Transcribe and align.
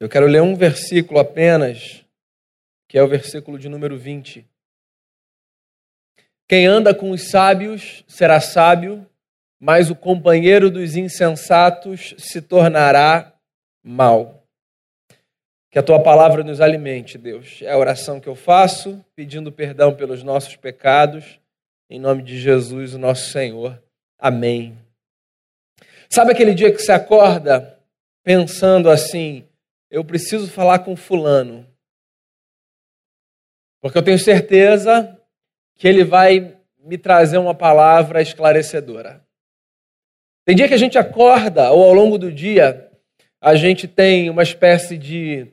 Eu 0.00 0.08
quero 0.08 0.26
ler 0.26 0.40
um 0.40 0.56
versículo 0.56 1.20
apenas, 1.20 2.02
que 2.88 2.96
é 2.96 3.02
o 3.02 3.08
versículo 3.08 3.58
de 3.58 3.68
número 3.68 3.98
20. 3.98 4.48
Quem 6.48 6.66
anda 6.66 6.94
com 6.94 7.10
os 7.10 7.28
sábios 7.28 8.02
será 8.08 8.40
sábio, 8.40 9.06
mas 9.60 9.90
o 9.90 9.94
companheiro 9.94 10.70
dos 10.70 10.96
insensatos 10.96 12.14
se 12.16 12.40
tornará 12.40 13.38
mal. 13.84 14.42
Que 15.70 15.78
a 15.78 15.82
tua 15.82 16.02
palavra 16.02 16.42
nos 16.42 16.62
alimente, 16.62 17.18
Deus. 17.18 17.60
É 17.60 17.70
a 17.70 17.78
oração 17.78 18.18
que 18.18 18.28
eu 18.28 18.34
faço, 18.34 19.04
pedindo 19.14 19.52
perdão 19.52 19.94
pelos 19.94 20.22
nossos 20.22 20.56
pecados, 20.56 21.38
em 21.90 22.00
nome 22.00 22.22
de 22.22 22.40
Jesus, 22.40 22.94
o 22.94 22.98
nosso 22.98 23.30
Senhor. 23.30 23.80
Amém. 24.18 24.78
Sabe 26.08 26.32
aquele 26.32 26.54
dia 26.54 26.72
que 26.72 26.78
você 26.78 26.90
acorda 26.90 27.78
pensando 28.24 28.88
assim: 28.88 29.46
eu 29.90 30.04
preciso 30.04 30.48
falar 30.48 30.80
com 30.80 30.94
Fulano, 30.94 31.66
porque 33.80 33.98
eu 33.98 34.02
tenho 34.02 34.18
certeza 34.18 35.18
que 35.76 35.88
ele 35.88 36.04
vai 36.04 36.56
me 36.78 36.96
trazer 36.96 37.38
uma 37.38 37.54
palavra 37.54 38.22
esclarecedora. 38.22 39.24
Tem 40.44 40.54
dia 40.54 40.68
que 40.68 40.74
a 40.74 40.78
gente 40.78 40.98
acorda, 40.98 41.70
ou 41.70 41.82
ao 41.84 41.92
longo 41.92 42.18
do 42.18 42.30
dia, 42.30 42.90
a 43.40 43.54
gente 43.54 43.88
tem 43.88 44.30
uma 44.30 44.42
espécie 44.42 44.96
de 44.96 45.46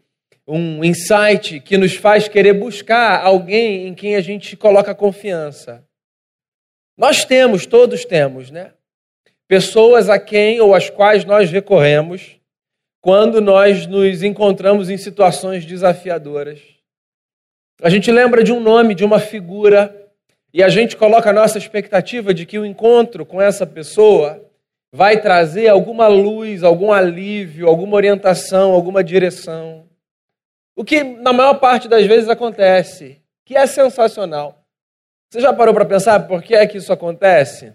um 0.46 0.84
insight 0.84 1.60
que 1.60 1.78
nos 1.78 1.96
faz 1.96 2.28
querer 2.28 2.54
buscar 2.54 3.22
alguém 3.24 3.88
em 3.88 3.94
quem 3.94 4.16
a 4.16 4.22
gente 4.22 4.56
coloca 4.56 4.96
confiança. 4.96 5.86
Nós 6.98 7.26
temos, 7.26 7.66
todos 7.66 8.06
temos, 8.06 8.50
né? 8.50 8.74
Pessoas 9.48 10.10
a 10.10 10.20
quem 10.20 10.60
ou 10.60 10.74
às 10.74 10.90
quais 10.90 11.26
nós 11.26 11.52
recorremos 11.52 12.37
quando 13.02 13.40
nós 13.40 13.86
nos 13.86 14.24
encontramos 14.24 14.90
em 14.90 14.98
situações 14.98 15.66
desafiadoras. 15.66 16.60
A 17.82 17.90
gente 17.90 18.12
lembra 18.12 18.44
de 18.44 18.52
um 18.52 18.60
nome, 18.60 18.96
de 18.96 19.06
uma 19.06 19.20
figura, 19.20 20.10
e 20.54 20.64
a 20.64 20.70
gente 20.70 20.98
coloca 20.98 21.30
a 21.30 21.34
nossa 21.34 21.58
expectativa 21.58 22.34
de 22.34 22.46
que 22.46 22.58
o 22.58 22.66
encontro 22.66 23.26
com 23.26 23.42
essa 23.42 23.66
pessoa 23.66 24.44
vai 24.92 25.22
trazer 25.22 25.68
alguma 25.68 26.08
luz, 26.08 26.64
algum 26.64 26.92
alívio, 26.92 27.68
alguma 27.68 27.96
orientação, 27.96 28.72
alguma 28.72 29.04
direção. 29.04 29.88
O 30.76 30.84
que 30.84 31.04
na 31.04 31.32
maior 31.32 31.56
parte 31.56 31.88
das 31.88 32.06
vezes 32.06 32.30
acontece, 32.30 33.22
que 33.46 33.56
é 33.56 33.68
sensacional. 33.68 34.64
Você 35.30 35.42
já 35.42 35.54
parou 35.54 35.74
para 35.74 35.86
pensar 35.86 36.28
por 36.28 36.42
que 36.42 36.56
é 36.56 36.66
que 36.66 36.78
isso 36.78 36.92
acontece? 36.92 37.74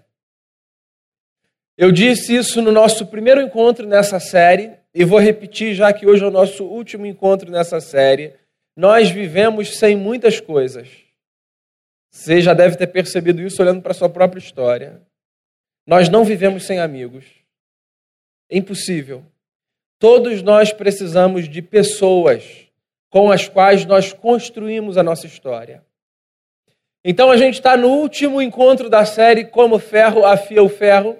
Eu 1.77 1.92
disse 1.92 2.34
isso 2.34 2.61
no 2.61 2.72
nosso 2.72 3.06
primeiro 3.06 3.41
encontro 3.41 3.86
nessa 3.86 4.18
série 4.18 4.81
e 4.94 5.04
vou 5.04 5.18
repetir 5.18 5.74
já 5.74 5.92
que 5.92 6.06
hoje 6.06 6.22
é 6.22 6.26
o 6.26 6.30
nosso 6.30 6.64
último 6.64 7.06
encontro 7.06 7.50
nessa 7.50 7.80
série. 7.80 8.34
Nós 8.76 9.10
vivemos 9.10 9.78
sem 9.78 9.96
muitas 9.96 10.40
coisas. 10.40 10.88
Você 12.10 12.42
já 12.42 12.52
deve 12.52 12.76
ter 12.76 12.88
percebido 12.88 13.40
isso 13.40 13.62
olhando 13.62 13.80
para 13.80 13.92
a 13.92 13.94
sua 13.94 14.08
própria 14.08 14.38
história. 14.38 15.00
Nós 15.86 16.08
não 16.08 16.24
vivemos 16.24 16.64
sem 16.64 16.78
amigos. 16.78 17.24
É 18.50 18.58
impossível. 18.58 19.24
Todos 19.98 20.42
nós 20.42 20.72
precisamos 20.72 21.48
de 21.48 21.62
pessoas 21.62 22.66
com 23.08 23.30
as 23.30 23.48
quais 23.48 23.86
nós 23.86 24.12
construímos 24.12 24.98
a 24.98 25.02
nossa 25.02 25.27
história. 25.27 25.82
Então 27.04 27.30
a 27.30 27.36
gente 27.36 27.54
está 27.54 27.77
no 27.77 27.88
último 27.88 28.40
encontro 28.40 28.88
da 28.90 29.04
série 29.04 29.44
Como 29.44 29.78
Ferro 29.78 30.24
Afia 30.24 30.62
o 30.62 30.68
Ferro, 30.68 31.18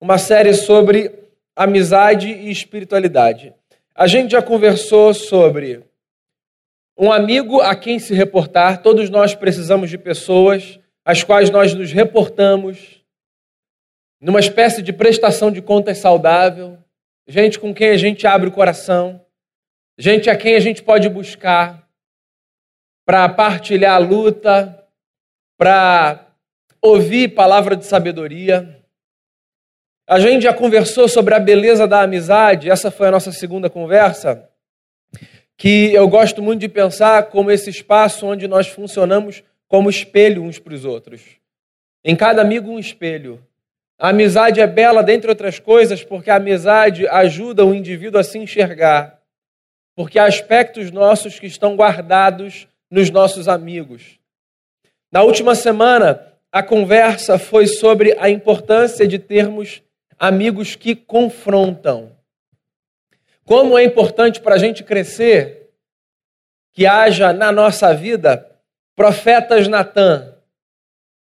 uma 0.00 0.18
série 0.18 0.54
sobre 0.54 1.25
amizade 1.56 2.28
e 2.28 2.50
espiritualidade. 2.50 3.52
A 3.94 4.06
gente 4.06 4.32
já 4.32 4.42
conversou 4.42 5.14
sobre 5.14 5.82
um 6.96 7.10
amigo 7.10 7.60
a 7.60 7.74
quem 7.74 7.98
se 7.98 8.14
reportar. 8.14 8.82
Todos 8.82 9.10
nós 9.10 9.34
precisamos 9.34 9.90
de 9.90 9.96
pessoas 9.96 10.78
às 11.04 11.24
quais 11.24 11.50
nós 11.50 11.74
nos 11.74 11.90
reportamos 11.90 13.02
numa 14.20 14.40
espécie 14.40 14.82
de 14.82 14.92
prestação 14.92 15.50
de 15.50 15.62
contas 15.62 15.98
saudável, 15.98 16.78
gente 17.26 17.58
com 17.58 17.74
quem 17.74 17.88
a 17.88 17.96
gente 17.96 18.26
abre 18.26 18.48
o 18.48 18.52
coração 18.52 19.26
gente 19.98 20.28
a 20.28 20.36
quem 20.36 20.54
a 20.54 20.60
gente 20.60 20.82
pode 20.82 21.08
buscar 21.08 21.88
para 23.04 23.28
partilhar 23.28 23.94
a 23.94 23.98
luta, 23.98 24.86
para 25.56 26.26
ouvir 26.82 27.34
palavra 27.34 27.76
de 27.76 27.86
sabedoria. 27.86 28.84
A 30.06 30.20
gente 30.20 30.42
já 30.42 30.52
conversou 30.54 31.08
sobre 31.08 31.34
a 31.34 31.40
beleza 31.40 31.86
da 31.86 32.02
amizade, 32.02 32.70
essa 32.70 32.90
foi 32.90 33.08
a 33.08 33.10
nossa 33.10 33.32
segunda 33.32 33.68
conversa, 33.68 34.48
que 35.56 35.92
eu 35.92 36.06
gosto 36.08 36.40
muito 36.42 36.60
de 36.60 36.68
pensar 36.68 37.24
como 37.24 37.50
esse 37.50 37.70
espaço 37.70 38.26
onde 38.26 38.46
nós 38.46 38.68
funcionamos 38.68 39.42
como 39.66 39.90
espelho 39.90 40.42
uns 40.42 40.58
para 40.58 40.74
os 40.74 40.84
outros. 40.84 41.22
Em 42.04 42.14
cada 42.14 42.40
amigo, 42.40 42.70
um 42.70 42.78
espelho. 42.78 43.44
A 43.98 44.10
amizade 44.10 44.60
é 44.60 44.66
bela, 44.66 45.02
dentre 45.02 45.28
outras 45.28 45.58
coisas, 45.58 46.04
porque 46.04 46.30
a 46.30 46.36
amizade 46.36 47.08
ajuda 47.08 47.64
o 47.64 47.74
indivíduo 47.74 48.20
a 48.20 48.24
se 48.24 48.38
enxergar 48.38 49.16
porque 49.96 50.18
há 50.18 50.26
aspectos 50.26 50.90
nossos 50.90 51.40
que 51.40 51.46
estão 51.46 51.74
guardados 51.74 52.68
nos 52.90 53.10
nossos 53.10 53.48
amigos. 53.48 54.20
Na 55.10 55.22
última 55.22 55.54
semana, 55.54 56.34
a 56.52 56.62
conversa 56.62 57.38
foi 57.38 57.66
sobre 57.66 58.14
a 58.18 58.28
importância 58.28 59.08
de 59.08 59.18
termos 59.18 59.82
amigos 60.18 60.74
que 60.74 60.94
confrontam. 60.94 62.12
Como 63.44 63.78
é 63.78 63.84
importante 63.84 64.40
para 64.40 64.56
a 64.56 64.58
gente 64.58 64.82
crescer 64.82 65.70
que 66.72 66.86
haja 66.86 67.32
na 67.32 67.50
nossa 67.50 67.94
vida 67.94 68.46
profetas 68.94 69.68
Natan. 69.68 70.34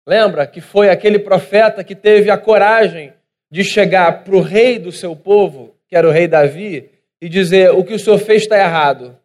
Lembra 0.07 0.47
que 0.47 0.61
foi 0.61 0.91
aquele 0.91 1.19
profeta 1.19 1.85
que 1.85 1.95
teve 1.95 2.31
a 2.31 2.39
coragem 2.39 3.13
de 3.51 3.65
chegar 3.65 4.25
para 4.25 4.37
o 4.37 4.41
rei 4.41 4.79
do 4.79 4.93
seu 4.93 5.17
povo, 5.17 5.75
que 5.89 5.97
era 5.97 6.07
o 6.07 6.11
rei 6.11 6.29
Davi, 6.29 6.91
e 7.21 7.29
dizer 7.29 7.71
o 7.71 7.85
que 7.85 7.95
o 7.95 7.99
senhor 7.99 8.19
fez 8.19 8.43
está 8.43 8.59
errado. 8.59 9.17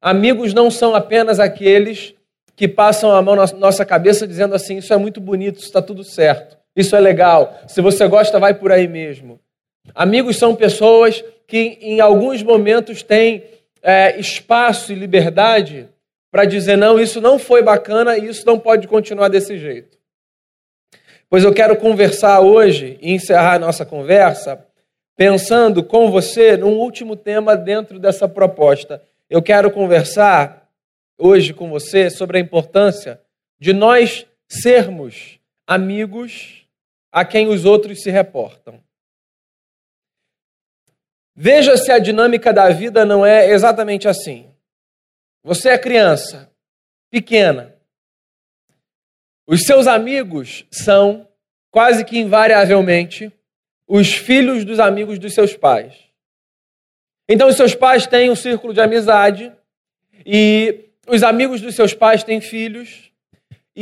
Amigos 0.00 0.54
não 0.54 0.70
são 0.70 0.94
apenas 0.94 1.38
aqueles 1.38 2.14
que 2.56 2.68
passam 2.68 3.10
a 3.10 3.20
mão 3.20 3.36
na 3.36 3.46
nossa 3.58 3.84
cabeça 3.84 4.26
dizendo 4.26 4.54
assim: 4.54 4.78
isso 4.78 4.92
é 4.92 4.96
muito 4.96 5.20
bonito, 5.20 5.56
isso 5.56 5.66
está 5.66 5.82
tudo 5.82 6.04
certo, 6.04 6.56
isso 6.74 6.94
é 6.94 7.00
legal, 7.00 7.58
se 7.66 7.80
você 7.80 8.06
gosta, 8.06 8.38
vai 8.38 8.54
por 8.54 8.70
aí 8.70 8.86
mesmo. 8.86 9.40
Amigos 9.94 10.36
são 10.36 10.54
pessoas 10.54 11.24
que 11.46 11.78
em 11.80 12.00
alguns 12.00 12.42
momentos 12.42 13.02
têm 13.02 13.44
é, 13.82 14.18
espaço 14.18 14.92
e 14.92 14.94
liberdade 14.94 15.88
para 16.30 16.44
dizer: 16.44 16.76
não, 16.76 17.00
isso 17.00 17.20
não 17.20 17.38
foi 17.38 17.62
bacana 17.62 18.16
e 18.16 18.26
isso 18.26 18.46
não 18.46 18.58
pode 18.58 18.86
continuar 18.86 19.28
desse 19.28 19.58
jeito. 19.58 19.98
Pois 21.28 21.44
eu 21.44 21.52
quero 21.52 21.76
conversar 21.76 22.40
hoje 22.40 22.98
e 23.00 23.12
encerrar 23.12 23.54
a 23.54 23.58
nossa 23.58 23.84
conversa 23.84 24.64
pensando 25.16 25.84
com 25.84 26.10
você 26.10 26.56
num 26.56 26.78
último 26.78 27.14
tema 27.14 27.56
dentro 27.56 27.98
dessa 27.98 28.28
proposta. 28.28 29.02
Eu 29.28 29.42
quero 29.42 29.70
conversar 29.70 30.68
hoje 31.18 31.52
com 31.52 31.68
você 31.70 32.10
sobre 32.10 32.38
a 32.38 32.40
importância 32.40 33.20
de 33.60 33.72
nós 33.72 34.26
sermos 34.48 35.38
amigos 35.66 36.59
a 37.12 37.24
quem 37.24 37.48
os 37.48 37.64
outros 37.64 38.02
se 38.02 38.10
reportam. 38.10 38.82
Veja 41.34 41.76
se 41.76 41.90
a 41.90 41.98
dinâmica 41.98 42.52
da 42.52 42.68
vida 42.70 43.04
não 43.04 43.24
é 43.24 43.50
exatamente 43.50 44.06
assim. 44.06 44.48
Você 45.42 45.70
é 45.70 45.78
criança, 45.78 46.50
pequena. 47.10 47.74
Os 49.46 49.62
seus 49.62 49.86
amigos 49.86 50.66
são, 50.70 51.26
quase 51.70 52.04
que 52.04 52.18
invariavelmente, 52.18 53.32
os 53.86 54.12
filhos 54.12 54.64
dos 54.64 54.78
amigos 54.78 55.18
dos 55.18 55.34
seus 55.34 55.56
pais. 55.56 55.94
Então, 57.28 57.48
os 57.48 57.56
seus 57.56 57.74
pais 57.74 58.06
têm 58.06 58.30
um 58.30 58.36
círculo 58.36 58.74
de 58.74 58.80
amizade, 58.80 59.52
e 60.26 60.90
os 61.06 61.22
amigos 61.22 61.60
dos 61.60 61.74
seus 61.74 61.94
pais 61.94 62.22
têm 62.22 62.40
filhos, 62.40 63.09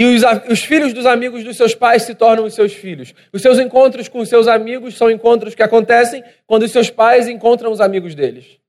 e 0.00 0.05
os, 0.05 0.23
os, 0.49 0.61
filhos 0.62 0.93
dos 0.93 1.05
amigos 1.05 1.43
dos 1.43 1.56
seus 1.56 1.75
pais 1.75 2.05
se 2.05 2.15
tornam 2.15 2.45
os 2.45 2.55
seus 2.55 2.73
filhos. 2.73 3.12
Os 3.33 3.43
seus 3.43 3.59
encontros 3.59 4.06
com 4.06 4.21
os 4.21 4.29
seus 4.29 4.47
amigos 4.47 4.97
são 4.97 5.11
encontros 5.11 5.56
que 5.56 5.62
acontecem 5.62 6.23
quando 6.47 6.62
os 6.62 6.71
seus 6.71 6.89
pais 6.89 7.27
encontram 7.27 7.73
os 7.73 7.81
amigos 7.81 8.15
deles. 8.15 8.61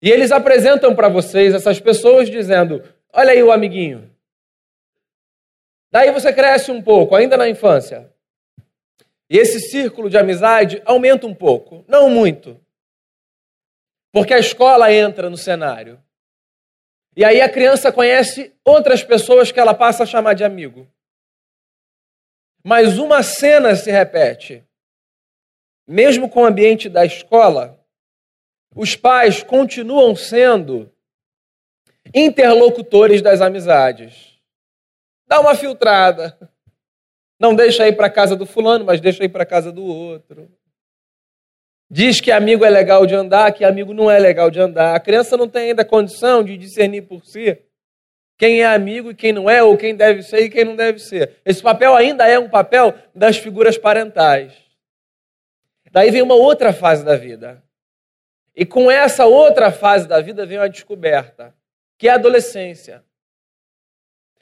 E 0.00 0.08
eles 0.08 0.30
apresentam 0.30 0.94
para 0.94 1.08
vocês 1.08 1.52
essas 1.52 1.80
pessoas 1.80 2.30
dizendo: 2.30 2.80
Olha 3.12 3.32
aí 3.32 3.42
o 3.42 3.50
amiguinho. 3.50 4.08
Daí 5.90 6.12
você 6.12 6.32
cresce 6.32 6.70
um 6.70 6.80
pouco, 6.80 7.16
ainda 7.16 7.36
na 7.36 7.48
infância. 7.48 8.08
E 9.28 9.36
esse 9.36 9.58
círculo 9.58 10.08
de 10.08 10.16
amizade 10.16 10.80
aumenta 10.84 11.26
um 11.26 11.34
pouco, 11.34 11.84
não 11.88 12.08
muito. 12.08 12.56
Porque 14.12 14.32
a 14.32 14.38
escola 14.38 14.92
entra 14.92 15.28
no 15.28 15.36
cenário. 15.36 16.00
E 17.16 17.24
aí 17.24 17.40
a 17.40 17.48
criança 17.48 17.90
conhece 17.90 18.54
outras 18.62 19.02
pessoas 19.02 19.50
que 19.50 19.58
ela 19.58 19.72
passa 19.72 20.02
a 20.02 20.06
chamar 20.06 20.34
de 20.34 20.44
amigo. 20.44 20.86
Mas 22.62 22.98
uma 22.98 23.22
cena 23.22 23.74
se 23.74 23.90
repete. 23.90 24.62
Mesmo 25.88 26.28
com 26.28 26.42
o 26.42 26.44
ambiente 26.44 26.90
da 26.90 27.06
escola, 27.06 27.82
os 28.74 28.94
pais 28.94 29.42
continuam 29.42 30.14
sendo 30.14 30.92
interlocutores 32.14 33.22
das 33.22 33.40
amizades. 33.40 34.38
Dá 35.26 35.40
uma 35.40 35.54
filtrada. 35.54 36.38
Não 37.38 37.54
deixa 37.54 37.88
ir 37.88 37.96
para 37.96 38.10
casa 38.10 38.36
do 38.36 38.44
fulano, 38.44 38.84
mas 38.84 39.00
deixa 39.00 39.24
ir 39.24 39.28
para 39.30 39.46
casa 39.46 39.72
do 39.72 39.84
outro. 39.84 40.50
Diz 41.88 42.20
que 42.20 42.32
amigo 42.32 42.64
é 42.64 42.70
legal 42.70 43.06
de 43.06 43.14
andar, 43.14 43.52
que 43.52 43.64
amigo 43.64 43.94
não 43.94 44.10
é 44.10 44.18
legal 44.18 44.50
de 44.50 44.60
andar. 44.60 44.94
A 44.94 45.00
criança 45.00 45.36
não 45.36 45.48
tem 45.48 45.70
ainda 45.70 45.84
condição 45.84 46.42
de 46.42 46.56
discernir 46.56 47.02
por 47.02 47.24
si 47.24 47.58
quem 48.38 48.60
é 48.60 48.66
amigo 48.66 49.10
e 49.10 49.14
quem 49.14 49.32
não 49.32 49.48
é, 49.48 49.62
ou 49.62 49.76
quem 49.76 49.94
deve 49.96 50.22
ser 50.22 50.40
e 50.40 50.50
quem 50.50 50.64
não 50.64 50.76
deve 50.76 50.98
ser. 50.98 51.36
Esse 51.44 51.62
papel 51.62 51.94
ainda 51.94 52.26
é 52.26 52.38
um 52.38 52.48
papel 52.48 52.94
das 53.14 53.38
figuras 53.38 53.78
parentais. 53.78 54.52
Daí 55.90 56.10
vem 56.10 56.20
uma 56.20 56.34
outra 56.34 56.72
fase 56.72 57.04
da 57.04 57.16
vida. 57.16 57.62
E 58.54 58.66
com 58.66 58.90
essa 58.90 59.24
outra 59.24 59.70
fase 59.72 60.06
da 60.06 60.20
vida 60.20 60.44
vem 60.44 60.58
uma 60.58 60.68
descoberta, 60.68 61.54
que 61.96 62.08
é 62.08 62.10
a 62.10 62.14
adolescência. 62.16 63.02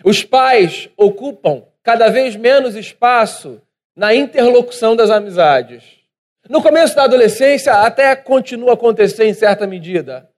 Os 0.05 0.25
pais 0.25 0.89
ocupam 0.97 1.65
cada 1.83 2.09
vez 2.09 2.35
menos 2.35 2.75
espaço 2.75 3.63
na 3.95 4.15
interlocução 4.15 4.97
das 4.97 5.11
amizades. 5.11 6.04
No 6.49 6.63
começo 6.63 6.95
da 6.95 7.05
adolescência, 7.05 7.73
até 7.73 8.15
continua 8.15 8.71
a 8.71 8.75
acontecer 8.75 9.25
em 9.25 9.35
certa 9.35 9.67
medida. 9.67 10.31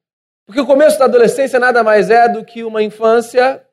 Porque 0.46 0.60
o 0.60 0.66
começo 0.66 0.98
da 0.98 1.06
adolescência 1.06 1.58
nada 1.58 1.82
mais 1.82 2.10
é 2.10 2.28
do 2.28 2.44
que 2.44 2.62
uma 2.62 2.82
infância 2.82 3.64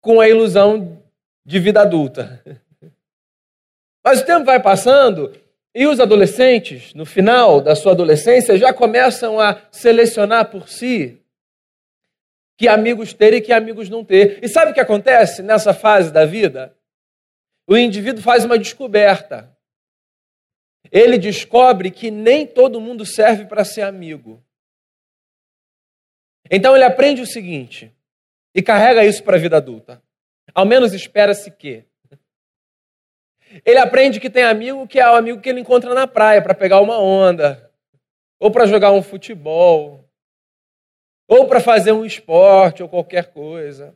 com 0.00 0.20
a 0.20 0.28
ilusão 0.28 1.02
de 1.44 1.58
vida 1.58 1.82
adulta. 1.82 2.42
Mas 4.04 4.20
o 4.20 4.24
tempo 4.24 4.44
vai 4.44 4.60
passando 4.60 5.32
e 5.74 5.86
os 5.86 5.98
adolescentes, 5.98 6.92
no 6.94 7.06
final 7.06 7.60
da 7.60 7.74
sua 7.74 7.92
adolescência, 7.92 8.58
já 8.58 8.72
começam 8.72 9.40
a 9.40 9.60
selecionar 9.70 10.50
por 10.50 10.68
si 10.68 11.20
que 12.58 12.68
amigos 12.68 13.12
ter 13.12 13.34
e 13.34 13.40
que 13.40 13.52
amigos 13.52 13.88
não 13.88 14.04
ter. 14.04 14.38
E 14.42 14.48
sabe 14.48 14.70
o 14.70 14.74
que 14.74 14.80
acontece 14.80 15.42
nessa 15.42 15.74
fase 15.74 16.12
da 16.12 16.24
vida? 16.24 16.76
O 17.66 17.76
indivíduo 17.76 18.22
faz 18.22 18.44
uma 18.44 18.58
descoberta 18.58 19.50
ele 20.90 21.18
descobre 21.18 21.90
que 21.90 22.10
nem 22.10 22.46
todo 22.46 22.80
mundo 22.80 23.04
serve 23.06 23.44
para 23.46 23.64
ser 23.64 23.82
amigo. 23.82 24.42
Então 26.50 26.74
ele 26.74 26.84
aprende 26.84 27.22
o 27.22 27.26
seguinte 27.26 27.92
e 28.54 28.62
carrega 28.62 29.04
isso 29.04 29.22
para 29.22 29.36
a 29.36 29.40
vida 29.40 29.56
adulta. 29.56 30.02
Ao 30.54 30.66
menos 30.66 30.92
espera-se 30.92 31.50
que. 31.50 31.84
Ele 33.64 33.78
aprende 33.78 34.20
que 34.20 34.30
tem 34.30 34.42
amigo 34.42 34.86
que 34.86 34.98
é 34.98 35.08
o 35.08 35.14
amigo 35.14 35.40
que 35.40 35.48
ele 35.48 35.60
encontra 35.60 35.94
na 35.94 36.06
praia 36.06 36.42
para 36.42 36.54
pegar 36.54 36.80
uma 36.80 36.98
onda, 36.98 37.70
ou 38.38 38.50
para 38.50 38.66
jogar 38.66 38.92
um 38.92 39.02
futebol, 39.02 40.08
ou 41.28 41.46
para 41.46 41.60
fazer 41.60 41.92
um 41.92 42.04
esporte 42.04 42.82
ou 42.82 42.88
qualquer 42.88 43.32
coisa. 43.32 43.94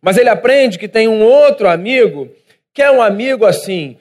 Mas 0.00 0.16
ele 0.16 0.28
aprende 0.28 0.78
que 0.78 0.88
tem 0.88 1.08
um 1.08 1.22
outro 1.22 1.68
amigo 1.68 2.34
que 2.72 2.82
é 2.82 2.90
um 2.90 3.02
amigo 3.02 3.44
assim, 3.44 3.98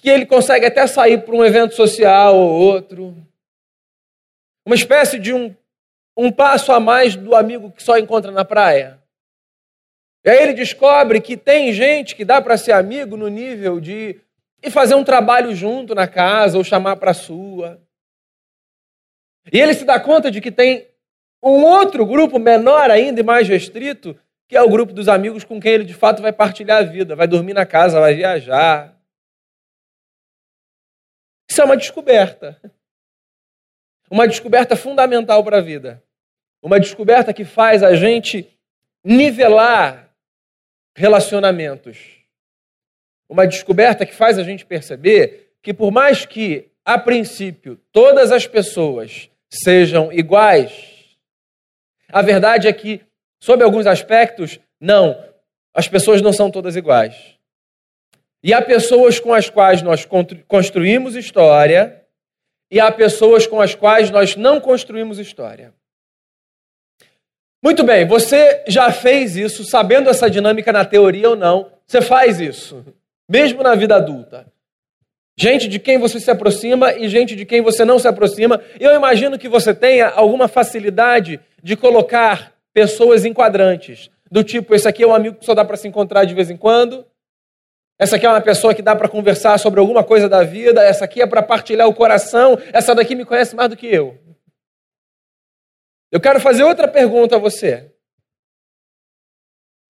que 0.00 0.08
ele 0.08 0.26
consegue 0.26 0.66
até 0.66 0.86
sair 0.86 1.22
para 1.22 1.34
um 1.34 1.44
evento 1.44 1.74
social 1.74 2.36
ou 2.36 2.50
outro. 2.50 3.16
Uma 4.64 4.74
espécie 4.74 5.18
de 5.18 5.32
um, 5.32 5.54
um 6.16 6.30
passo 6.30 6.72
a 6.72 6.80
mais 6.80 7.16
do 7.16 7.34
amigo 7.34 7.70
que 7.70 7.82
só 7.82 7.98
encontra 7.98 8.30
na 8.30 8.44
praia. 8.44 8.98
E 10.24 10.30
aí 10.30 10.42
ele 10.42 10.54
descobre 10.54 11.20
que 11.20 11.36
tem 11.36 11.72
gente 11.72 12.14
que 12.14 12.24
dá 12.24 12.40
para 12.40 12.56
ser 12.56 12.72
amigo 12.72 13.16
no 13.16 13.28
nível 13.28 13.80
de 13.80 14.20
ir 14.62 14.70
fazer 14.70 14.94
um 14.94 15.04
trabalho 15.04 15.54
junto 15.54 15.94
na 15.94 16.06
casa 16.06 16.56
ou 16.56 16.64
chamar 16.64 16.96
para 16.96 17.12
sua. 17.12 17.80
E 19.52 19.60
ele 19.60 19.74
se 19.74 19.84
dá 19.84 19.98
conta 19.98 20.30
de 20.30 20.40
que 20.40 20.52
tem 20.52 20.86
um 21.42 21.64
outro 21.64 22.06
grupo 22.06 22.38
menor 22.38 22.88
ainda 22.90 23.20
e 23.20 23.24
mais 23.24 23.48
restrito, 23.48 24.16
que 24.48 24.56
é 24.56 24.62
o 24.62 24.70
grupo 24.70 24.92
dos 24.92 25.08
amigos 25.08 25.42
com 25.42 25.60
quem 25.60 25.72
ele 25.72 25.84
de 25.84 25.94
fato 25.94 26.22
vai 26.22 26.32
partilhar 26.32 26.78
a 26.78 26.82
vida, 26.82 27.16
vai 27.16 27.26
dormir 27.26 27.52
na 27.52 27.66
casa, 27.66 27.98
vai 27.98 28.14
viajar, 28.14 28.96
isso 31.52 31.60
é 31.60 31.64
uma 31.66 31.76
descoberta. 31.76 32.58
Uma 34.10 34.26
descoberta 34.26 34.74
fundamental 34.74 35.44
para 35.44 35.58
a 35.58 35.60
vida. 35.60 36.02
Uma 36.62 36.80
descoberta 36.80 37.34
que 37.34 37.44
faz 37.44 37.82
a 37.82 37.94
gente 37.94 38.48
nivelar 39.04 40.14
relacionamentos. 40.96 41.98
Uma 43.28 43.46
descoberta 43.46 44.06
que 44.06 44.14
faz 44.14 44.38
a 44.38 44.42
gente 44.42 44.64
perceber 44.64 45.52
que, 45.60 45.74
por 45.74 45.90
mais 45.90 46.24
que, 46.24 46.70
a 46.86 46.98
princípio, 46.98 47.78
todas 47.92 48.32
as 48.32 48.46
pessoas 48.46 49.28
sejam 49.50 50.10
iguais, 50.10 51.18
a 52.08 52.22
verdade 52.22 52.66
é 52.66 52.72
que, 52.72 53.02
sob 53.38 53.62
alguns 53.62 53.86
aspectos, 53.86 54.58
não, 54.80 55.22
as 55.74 55.86
pessoas 55.86 56.22
não 56.22 56.32
são 56.32 56.50
todas 56.50 56.76
iguais. 56.76 57.31
E 58.42 58.52
há 58.52 58.60
pessoas 58.60 59.20
com 59.20 59.32
as 59.32 59.48
quais 59.48 59.82
nós 59.82 60.06
construímos 60.48 61.14
história, 61.14 62.02
e 62.70 62.80
há 62.80 62.90
pessoas 62.90 63.46
com 63.46 63.60
as 63.60 63.74
quais 63.74 64.10
nós 64.10 64.34
não 64.34 64.60
construímos 64.60 65.18
história. 65.18 65.74
Muito 67.62 67.84
bem, 67.84 68.06
você 68.06 68.64
já 68.66 68.90
fez 68.90 69.36
isso, 69.36 69.62
sabendo 69.62 70.10
essa 70.10 70.28
dinâmica 70.28 70.72
na 70.72 70.84
teoria 70.84 71.30
ou 71.30 71.36
não, 71.36 71.70
você 71.86 72.00
faz 72.00 72.40
isso, 72.40 72.84
mesmo 73.28 73.62
na 73.62 73.74
vida 73.74 73.94
adulta. 73.94 74.46
Gente 75.36 75.68
de 75.68 75.78
quem 75.78 75.98
você 75.98 76.18
se 76.18 76.30
aproxima 76.30 76.92
e 76.94 77.08
gente 77.08 77.36
de 77.36 77.44
quem 77.44 77.60
você 77.60 77.84
não 77.84 77.98
se 77.98 78.08
aproxima. 78.08 78.60
Eu 78.80 78.94
imagino 78.94 79.38
que 79.38 79.48
você 79.48 79.74
tenha 79.74 80.08
alguma 80.08 80.48
facilidade 80.48 81.40
de 81.62 81.76
colocar 81.76 82.52
pessoas 82.74 83.24
em 83.24 83.32
quadrantes, 83.32 84.10
do 84.30 84.42
tipo: 84.42 84.74
esse 84.74 84.88
aqui 84.88 85.02
é 85.02 85.06
um 85.06 85.14
amigo 85.14 85.36
que 85.36 85.44
só 85.44 85.54
dá 85.54 85.64
para 85.64 85.76
se 85.76 85.86
encontrar 85.86 86.24
de 86.24 86.34
vez 86.34 86.50
em 86.50 86.56
quando, 86.56 87.06
essa 87.98 88.16
aqui 88.16 88.26
é 88.26 88.28
uma 88.28 88.40
pessoa 88.40 88.74
que 88.74 88.82
dá 88.82 88.96
para 88.96 89.08
conversar 89.08 89.58
sobre 89.58 89.78
alguma 89.78 90.02
coisa 90.02 90.28
da 90.28 90.42
vida. 90.42 90.82
Essa 90.82 91.04
aqui 91.04 91.22
é 91.22 91.26
para 91.26 91.42
partilhar 91.42 91.88
o 91.88 91.94
coração. 91.94 92.58
Essa 92.72 92.94
daqui 92.94 93.14
me 93.14 93.24
conhece 93.24 93.54
mais 93.54 93.70
do 93.70 93.76
que 93.76 93.86
eu. 93.86 94.18
Eu 96.10 96.20
quero 96.20 96.40
fazer 96.40 96.64
outra 96.64 96.88
pergunta 96.88 97.36
a 97.36 97.38
você. 97.38 97.90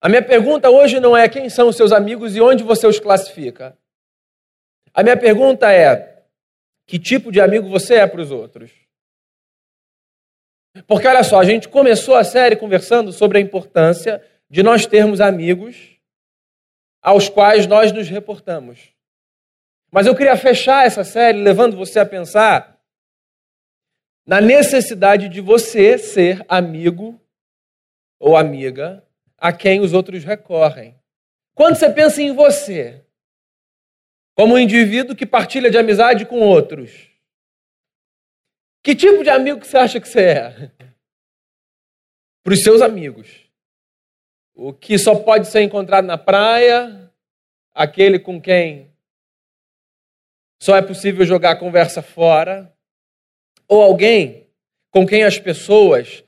A 0.01 0.09
minha 0.09 0.21
pergunta 0.21 0.69
hoje 0.69 0.99
não 0.99 1.15
é 1.15 1.27
quem 1.27 1.49
são 1.49 1.69
os 1.69 1.75
seus 1.75 1.91
amigos 1.91 2.35
e 2.35 2.41
onde 2.41 2.63
você 2.63 2.85
os 2.85 2.99
classifica. 2.99 3.77
A 4.93 5.01
minha 5.01 5.17
pergunta 5.17 5.71
é: 5.71 6.25
que 6.85 6.99
tipo 6.99 7.31
de 7.31 7.41
amigo 7.41 7.67
você 7.67 7.95
é 7.95 8.07
para 8.07 8.21
os 8.21 8.31
outros? 8.31 8.71
Porque 10.87 11.07
olha 11.07 11.23
só, 11.23 11.39
a 11.39 11.45
gente 11.45 11.69
começou 11.69 12.15
a 12.15 12.23
série 12.23 12.55
conversando 12.55 13.11
sobre 13.11 13.37
a 13.37 13.41
importância 13.41 14.23
de 14.49 14.61
nós 14.61 14.85
termos 14.85 15.21
amigos 15.21 15.92
aos 17.03 17.27
quais 17.27 17.67
nós 17.67 17.91
nos 17.91 18.07
reportamos. 18.07 18.93
Mas 19.91 20.07
eu 20.07 20.15
queria 20.15 20.37
fechar 20.37 20.87
essa 20.87 21.03
série 21.03 21.43
levando 21.43 21.75
você 21.75 21.99
a 21.99 22.05
pensar 22.05 22.81
na 24.25 24.39
necessidade 24.39 25.27
de 25.27 25.41
você 25.41 25.97
ser 25.97 26.43
amigo 26.47 27.21
ou 28.17 28.37
amiga 28.37 29.05
a 29.37 29.51
quem 29.51 29.81
os 29.81 29.91
outros 29.91 30.23
recorrem. 30.23 30.97
Quando 31.53 31.75
você 31.75 31.89
pensa 31.89 32.21
em 32.21 32.33
você, 32.33 33.05
como 34.33 34.55
um 34.55 34.59
indivíduo 34.59 35.15
que 35.15 35.25
partilha 35.25 35.69
de 35.69 35.77
amizade 35.77 36.25
com 36.25 36.39
outros, 36.39 37.09
que 38.81 38.95
tipo 38.95 39.23
de 39.23 39.29
amigo 39.29 39.59
que 39.59 39.67
você 39.67 39.77
acha 39.77 39.99
que 39.99 40.07
você 40.07 40.21
é? 40.21 40.71
Para 42.43 42.53
os 42.53 42.63
seus 42.63 42.81
amigos 42.81 43.42
o 44.55 44.73
que 44.73 44.97
só 44.97 45.15
pode 45.15 45.47
ser 45.47 45.61
encontrado 45.61 46.05
na 46.05 46.17
praia, 46.17 47.11
aquele 47.73 48.19
com 48.19 48.41
quem 48.41 48.91
só 50.61 50.75
é 50.77 50.81
possível 50.81 51.25
jogar 51.25 51.51
a 51.51 51.59
conversa 51.59 52.01
fora, 52.01 52.73
ou 53.67 53.81
alguém 53.81 54.47
com 54.91 55.05
quem 55.05 55.23
as 55.23 55.39
pessoas 55.39 56.23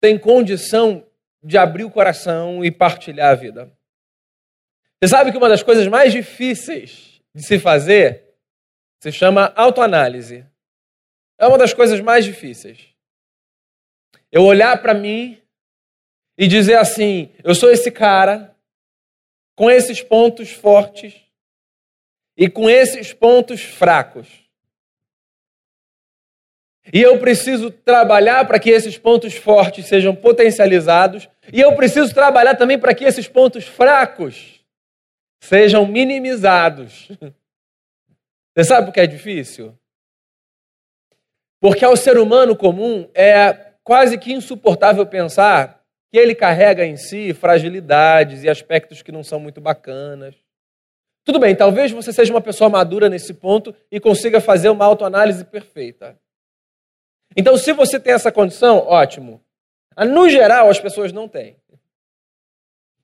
têm 0.00 0.18
condição 0.18 1.04
de 1.42 1.58
abrir 1.58 1.84
o 1.84 1.90
coração 1.90 2.64
e 2.64 2.70
partilhar 2.70 3.32
a 3.32 3.34
vida. 3.34 3.72
Você 5.02 5.10
sabe 5.10 5.30
que 5.30 5.38
uma 5.38 5.48
das 5.48 5.62
coisas 5.62 5.86
mais 5.86 6.12
difíceis 6.12 7.20
de 7.34 7.42
se 7.42 7.58
fazer 7.58 8.24
se 9.00 9.12
chama 9.12 9.52
autoanálise. 9.54 10.46
É 11.38 11.46
uma 11.46 11.58
das 11.58 11.74
coisas 11.74 12.00
mais 12.00 12.24
difíceis. 12.24 12.88
Eu 14.32 14.42
olhar 14.44 14.80
para 14.80 14.94
mim 14.94 15.40
e 16.36 16.46
dizer 16.46 16.76
assim: 16.76 17.32
eu 17.42 17.54
sou 17.54 17.70
esse 17.70 17.90
cara 17.90 18.54
com 19.54 19.70
esses 19.70 20.02
pontos 20.02 20.50
fortes 20.50 21.14
e 22.36 22.48
com 22.48 22.68
esses 22.68 23.12
pontos 23.12 23.62
fracos. 23.62 24.28
E 26.92 27.02
eu 27.02 27.18
preciso 27.18 27.70
trabalhar 27.70 28.46
para 28.46 28.60
que 28.60 28.70
esses 28.70 28.96
pontos 28.96 29.34
fortes 29.34 29.86
sejam 29.86 30.14
potencializados, 30.14 31.28
e 31.52 31.60
eu 31.60 31.74
preciso 31.74 32.14
trabalhar 32.14 32.54
também 32.54 32.78
para 32.78 32.94
que 32.94 33.04
esses 33.04 33.26
pontos 33.26 33.64
fracos 33.64 34.64
sejam 35.40 35.86
minimizados. 35.86 37.08
Você 38.54 38.64
sabe 38.64 38.86
por 38.86 38.92
que 38.94 39.00
é 39.00 39.06
difícil? 39.06 39.76
Porque 41.60 41.84
ao 41.84 41.96
ser 41.96 42.18
humano 42.18 42.56
comum 42.56 43.10
é 43.14 43.72
quase 43.82 44.16
que 44.18 44.32
insuportável 44.32 45.04
pensar 45.06 45.75
que 46.10 46.18
ele 46.18 46.34
carrega 46.34 46.84
em 46.84 46.96
si 46.96 47.32
fragilidades 47.34 48.42
e 48.42 48.48
aspectos 48.48 49.02
que 49.02 49.12
não 49.12 49.22
são 49.22 49.40
muito 49.40 49.60
bacanas. 49.60 50.34
Tudo 51.24 51.40
bem, 51.40 51.56
talvez 51.56 51.90
você 51.90 52.12
seja 52.12 52.32
uma 52.32 52.40
pessoa 52.40 52.70
madura 52.70 53.08
nesse 53.08 53.34
ponto 53.34 53.74
e 53.90 53.98
consiga 53.98 54.40
fazer 54.40 54.68
uma 54.68 54.84
autoanálise 54.84 55.44
perfeita. 55.44 56.16
Então, 57.36 57.56
se 57.56 57.72
você 57.72 57.98
tem 57.98 58.12
essa 58.12 58.30
condição, 58.30 58.78
ótimo. 58.78 59.42
Ah, 59.96 60.04
no 60.04 60.28
geral, 60.28 60.70
as 60.70 60.78
pessoas 60.78 61.12
não 61.12 61.26
têm. 61.26 61.56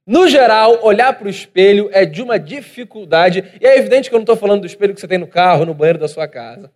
No 0.07 0.29
geral, 0.29 0.85
olhar 0.85 1.13
para 1.17 1.27
o 1.27 1.31
espelho 1.31 1.89
é 1.93 2.05
de 2.05 2.23
uma 2.23 2.39
dificuldade. 2.39 3.59
E 3.61 3.67
é 3.67 3.77
evidente 3.77 4.09
que 4.09 4.15
eu 4.15 4.19
não 4.19 4.25
estou 4.25 4.37
falando 4.37 4.61
do 4.61 4.67
espelho 4.67 4.95
que 4.95 5.01
você 5.01 5.09
tem 5.09 5.19
no 5.19 5.27
carro, 5.27 5.65
no 5.65 5.75
banheiro 5.75 5.99
da 5.99 6.09
sua 6.09 6.29
casa. 6.29 6.73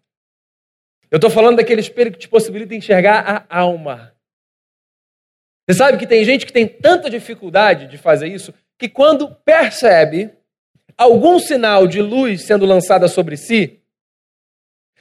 Eu 1.11 1.17
estou 1.17 1.31
falando 1.31 1.57
daquele 1.57 1.81
espelho 1.81 2.11
que 2.11 2.19
te 2.19 2.29
possibilita 2.29 2.75
enxergar 2.75 3.47
a 3.49 3.59
alma. 3.61 4.16
Você 5.67 5.79
sabe 5.79 5.99
que 5.99 6.07
tem 6.07 6.25
gente 6.25 6.47
que 6.47 6.53
tem 6.53 6.69
tanta 6.69 7.11
dificuldade 7.11 7.89
de 7.89 7.99
fazer 7.99 8.29
isso 8.29 8.55
que 8.79 8.89
quando 8.89 9.35
percebe 9.35 10.31
algum 10.97 11.39
sinal 11.39 11.87
de 11.87 12.01
luz 12.01 12.43
sendo 12.43 12.65
lançada 12.65 13.09
sobre 13.09 13.37
si, 13.37 13.81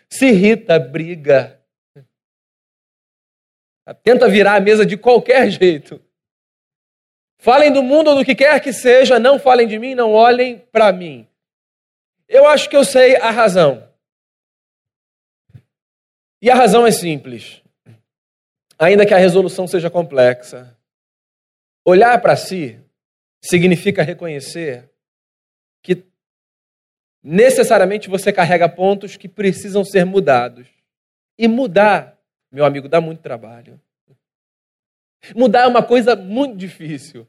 se 0.09 0.27
irrita, 0.27 0.79
briga, 0.79 1.61
tenta 4.03 4.27
virar 4.27 4.55
a 4.55 4.59
mesa 4.59 4.85
de 4.85 4.97
qualquer 4.97 5.49
jeito. 5.51 6.01
Falem 7.37 7.71
do 7.71 7.83
mundo 7.83 8.09
ou 8.09 8.15
do 8.15 8.25
que 8.25 8.33
quer 8.33 8.59
que 8.59 8.73
seja, 8.73 9.19
não 9.19 9.37
falem 9.37 9.67
de 9.67 9.77
mim, 9.77 9.93
não 9.93 10.13
olhem 10.13 10.57
para 10.71 10.91
mim. 10.91 11.27
Eu 12.27 12.47
acho 12.47 12.67
que 12.67 12.75
eu 12.75 12.83
sei 12.83 13.17
a 13.17 13.29
razão. 13.29 13.87
E 16.41 16.49
a 16.49 16.55
razão 16.55 16.87
é 16.87 16.91
simples. 16.91 17.61
Ainda 18.77 19.05
que 19.05 19.13
a 19.13 19.17
resolução 19.17 19.67
seja 19.67 19.89
complexa, 19.89 20.77
olhar 21.85 22.19
para 22.21 22.35
si 22.35 22.79
significa 23.41 24.03
reconhecer 24.03 24.89
que 25.81 26.03
necessariamente 27.23 28.09
você 28.09 28.33
carrega 28.33 28.67
pontos 28.67 29.15
que 29.15 29.29
precisam 29.29 29.83
ser 29.83 30.05
mudados. 30.05 30.67
E 31.37 31.47
mudar, 31.47 32.17
meu 32.51 32.65
amigo, 32.65 32.89
dá 32.89 32.99
muito 32.99 33.21
trabalho. 33.21 33.79
Mudar 35.35 35.61
é 35.61 35.67
uma 35.67 35.83
coisa 35.83 36.15
muito 36.15 36.55
difícil. 36.57 37.27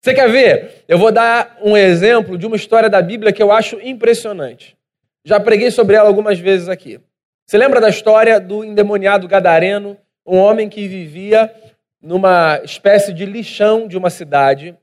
Você 0.00 0.14
quer 0.14 0.30
ver? 0.30 0.84
Eu 0.88 0.98
vou 0.98 1.12
dar 1.12 1.58
um 1.62 1.76
exemplo 1.76 2.38
de 2.38 2.46
uma 2.46 2.56
história 2.56 2.88
da 2.88 3.02
Bíblia 3.02 3.32
que 3.32 3.42
eu 3.42 3.52
acho 3.52 3.78
impressionante. 3.80 4.76
Já 5.24 5.38
preguei 5.38 5.70
sobre 5.70 5.96
ela 5.96 6.08
algumas 6.08 6.38
vezes 6.38 6.68
aqui. 6.68 7.00
Você 7.46 7.58
lembra 7.58 7.80
da 7.80 7.88
história 7.88 8.40
do 8.40 8.64
endemoniado 8.64 9.28
gadareno, 9.28 9.98
um 10.26 10.36
homem 10.36 10.68
que 10.68 10.86
vivia 10.86 11.52
numa 12.00 12.60
espécie 12.64 13.12
de 13.12 13.24
lixão 13.24 13.86
de 13.86 13.96
uma 13.96 14.10
cidade 14.10 14.74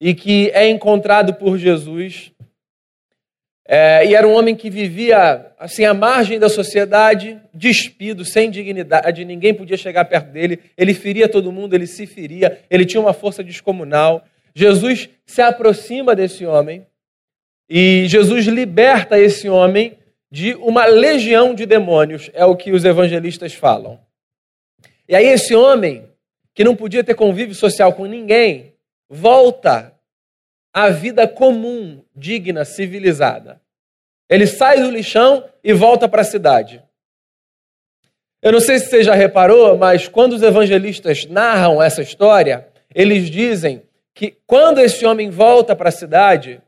e 0.00 0.14
que 0.14 0.50
é 0.50 0.68
encontrado 0.68 1.34
por 1.34 1.58
Jesus. 1.58 2.32
É, 3.66 4.06
e 4.06 4.14
era 4.14 4.28
um 4.28 4.34
homem 4.34 4.54
que 4.54 4.68
vivia 4.68 5.52
assim 5.58 5.84
à 5.84 5.94
margem 5.94 6.38
da 6.38 6.50
sociedade, 6.50 7.40
despido, 7.52 8.24
sem 8.24 8.50
dignidade, 8.50 9.24
ninguém 9.24 9.54
podia 9.54 9.76
chegar 9.76 10.04
perto 10.04 10.30
dele, 10.30 10.60
ele 10.76 10.92
feria 10.92 11.26
todo 11.28 11.50
mundo, 11.50 11.74
ele 11.74 11.86
se 11.86 12.06
feria, 12.06 12.60
ele 12.68 12.84
tinha 12.84 13.00
uma 13.00 13.14
força 13.14 13.42
descomunal. 13.42 14.22
Jesus 14.54 15.08
se 15.24 15.40
aproxima 15.40 16.14
desse 16.14 16.44
homem 16.44 16.86
e 17.68 18.04
Jesus 18.06 18.44
liberta 18.46 19.18
esse 19.18 19.48
homem 19.48 19.96
de 20.30 20.54
uma 20.56 20.84
legião 20.84 21.54
de 21.54 21.64
demônios, 21.64 22.30
é 22.34 22.44
o 22.44 22.56
que 22.56 22.72
os 22.72 22.84
evangelistas 22.84 23.54
falam. 23.54 23.98
E 25.08 25.14
aí 25.14 25.26
esse 25.26 25.54
homem, 25.54 26.08
que 26.54 26.64
não 26.64 26.76
podia 26.76 27.04
ter 27.04 27.14
convívio 27.14 27.54
social 27.54 27.92
com 27.92 28.06
ninguém, 28.06 28.74
volta 29.08 29.94
à 30.72 30.88
vida 30.90 31.28
comum, 31.28 32.02
digna, 32.14 32.64
civilizada. 32.64 33.60
Ele 34.28 34.46
sai 34.46 34.80
do 34.80 34.90
lixão 34.90 35.44
e 35.62 35.72
volta 35.72 36.08
para 36.08 36.22
a 36.22 36.24
cidade. 36.24 36.82
Eu 38.42 38.52
não 38.52 38.60
sei 38.60 38.78
se 38.78 38.90
você 38.90 39.02
já 39.02 39.14
reparou, 39.14 39.76
mas 39.76 40.08
quando 40.08 40.34
os 40.34 40.42
evangelistas 40.42 41.26
narram 41.26 41.82
essa 41.82 42.02
história, 42.02 42.68
eles 42.94 43.30
dizem 43.30 43.82
que 44.14 44.36
quando 44.46 44.80
esse 44.80 45.04
homem 45.04 45.30
volta 45.30 45.74
para 45.74 45.88
a 45.88 45.92
cidade, 45.92 46.60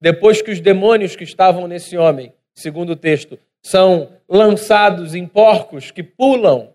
depois 0.00 0.40
que 0.40 0.50
os 0.50 0.60
demônios 0.60 1.16
que 1.16 1.24
estavam 1.24 1.66
nesse 1.66 1.96
homem, 1.96 2.32
segundo 2.54 2.90
o 2.90 2.96
texto, 2.96 3.38
são 3.62 4.12
lançados 4.28 5.14
em 5.14 5.26
porcos 5.26 5.90
que 5.90 6.02
pulam 6.02 6.72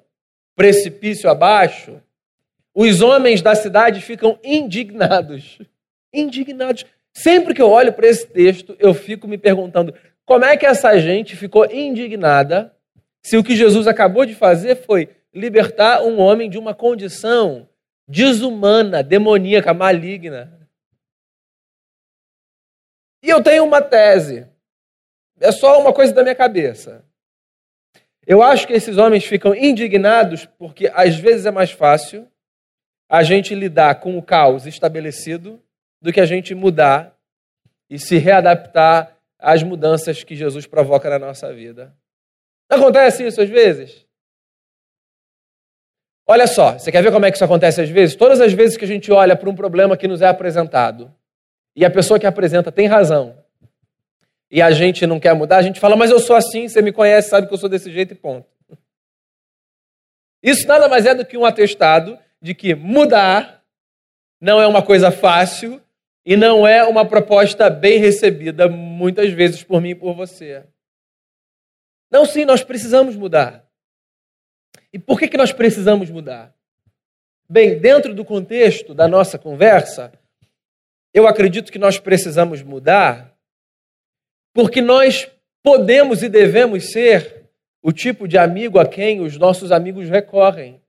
precipício 0.62 1.28
abaixo, 1.28 2.00
os 2.72 3.02
homens 3.02 3.42
da 3.42 3.56
cidade 3.56 4.00
ficam 4.00 4.38
indignados. 4.44 5.58
Indignados. 6.14 6.86
Sempre 7.12 7.56
que 7.56 7.62
eu 7.62 7.70
olho 7.70 7.92
para 7.94 8.08
esse 8.08 8.28
texto, 8.28 8.76
eu 8.78 8.94
fico 8.94 9.28
me 9.28 9.40
perguntando 9.40 9.92
como 10.24 10.46
é 10.46 10.56
que 10.56 10.66
essa 10.66 11.00
gente 11.00 11.36
ficou 11.36 11.66
indignada 11.66 12.76
se 13.24 13.38
o 13.38 13.44
que 13.44 13.56
Jesus 13.56 13.88
acabou 13.88 14.24
de 14.24 14.36
fazer 14.36 14.76
foi 14.76 15.10
libertar 15.34 16.04
um 16.04 16.20
homem 16.20 16.48
de 16.48 16.60
uma 16.60 16.76
condição 16.76 17.68
desumana, 18.08 19.02
demoníaca, 19.02 19.74
maligna. 19.74 20.60
E 23.24 23.30
eu 23.30 23.42
tenho 23.42 23.64
uma 23.64 23.82
tese. 23.82 24.48
É 25.40 25.52
só 25.52 25.82
uma 25.82 25.92
coisa 25.92 26.14
da 26.14 26.22
minha 26.22 26.36
cabeça. 26.36 27.04
Eu 28.26 28.44
acho 28.44 28.68
que 28.68 28.74
esses 28.74 28.98
homens 28.98 29.26
ficam 29.26 29.56
indignados 29.56 30.46
porque 30.46 30.92
às 30.94 31.16
vezes 31.16 31.46
é 31.46 31.52
mais 31.52 31.72
fácil 31.72 32.28
a 33.10 33.24
gente 33.24 33.54
lidar 33.56 33.96
com 33.96 34.18
o 34.18 34.22
caos 34.22 34.66
estabelecido 34.66 35.62
do 36.02 36.14
que 36.14 36.20
a 36.20 36.26
gente 36.26 36.56
mudar 36.56 37.18
e 37.90 38.00
se 38.00 38.18
readaptar 38.18 39.18
às 39.38 39.64
mudanças 39.64 40.24
que 40.24 40.36
Jesus 40.36 40.66
provoca 40.66 41.10
na 41.10 41.20
nossa 41.20 41.54
vida. 41.54 41.94
Acontece 42.70 43.26
isso 43.26 43.42
às 43.42 43.50
vezes? 43.50 44.06
Olha 46.26 46.48
só, 46.48 46.80
você 46.80 46.92
quer 46.92 47.04
ver 47.04 47.12
como 47.12 47.26
é 47.26 47.32
que 47.32 47.36
isso 47.36 47.44
acontece 47.44 47.82
às 47.82 47.90
vezes? 47.90 48.16
Todas 48.16 48.40
as 48.40 48.54
vezes 48.54 48.78
que 48.78 48.86
a 48.86 48.88
gente 48.88 49.12
olha 49.12 49.36
para 49.36 49.50
um 49.50 49.56
problema 49.56 49.98
que 49.98 50.08
nos 50.08 50.22
é 50.22 50.28
apresentado 50.28 51.14
e 51.76 51.84
a 51.84 51.92
pessoa 51.92 52.20
que 52.20 52.26
apresenta 52.26 52.72
tem 52.72 52.88
razão 52.88 53.41
e 54.52 54.62
a 54.62 54.70
gente 54.72 55.08
não 55.08 55.18
quer 55.18 55.34
mudar, 55.34 55.58
a 55.58 55.62
gente 55.62 55.80
fala, 55.80 55.96
mas 55.96 56.12
eu 56.12 56.20
sou 56.20 56.36
assim, 56.36 56.68
você 56.68 56.82
me 56.82 56.92
conhece, 56.92 57.30
sabe 57.30 57.48
que 57.48 57.54
eu 57.54 57.58
sou 57.58 57.70
desse 57.70 57.90
jeito 57.90 58.12
e 58.12 58.18
ponto. 58.18 58.46
Isso 60.44 60.68
nada 60.68 60.90
mais 60.90 61.06
é 61.06 61.16
do 61.16 61.26
que 61.26 61.38
um 61.38 61.46
atestado 61.46 62.20
de 62.42 62.54
que 62.54 62.76
mudar 62.76 63.64
não 64.42 64.60
é 64.60 64.68
uma 64.68 64.84
coisa 64.84 65.10
fácil 65.10 65.82
e 66.26 66.36
não 66.36 66.68
é 66.68 66.84
uma 66.84 67.08
proposta 67.08 67.70
bem 67.70 67.98
recebida 67.98 68.68
muitas 68.68 69.32
vezes 69.32 69.64
por 69.64 69.80
mim 69.80 69.92
e 69.92 69.96
por 69.96 70.14
você. 70.14 70.66
Não, 72.10 72.26
sim, 72.26 72.44
nós 72.44 72.62
precisamos 72.62 73.16
mudar. 73.16 73.66
E 74.92 75.00
por 75.00 75.18
que, 75.18 75.30
que 75.30 75.38
nós 75.38 75.54
precisamos 75.54 76.10
mudar? 76.10 76.54
Bem, 77.50 77.80
dentro 77.80 78.14
do 78.14 78.26
contexto 78.26 78.94
da 78.94 79.08
nossa 79.08 79.40
conversa, 79.40 80.12
eu 81.14 81.26
acredito 81.26 81.72
que 81.72 81.80
nós 81.80 82.00
precisamos 82.00 82.62
mudar 82.62 83.31
porque 84.54 84.82
nós 84.82 85.30
podemos 85.64 86.24
e 86.24 86.30
devemos 86.30 86.92
ser 86.92 87.46
o 87.82 87.92
tipo 87.92 88.28
de 88.28 88.38
amigo 88.38 88.80
a 88.80 88.86
quem 88.86 89.22
os 89.22 89.38
nossos 89.38 89.72
amigos 89.72 90.10
recorrem 90.10 90.82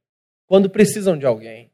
quando 0.47 0.69
precisam 0.69 1.17
de 1.17 1.25
alguém. 1.25 1.71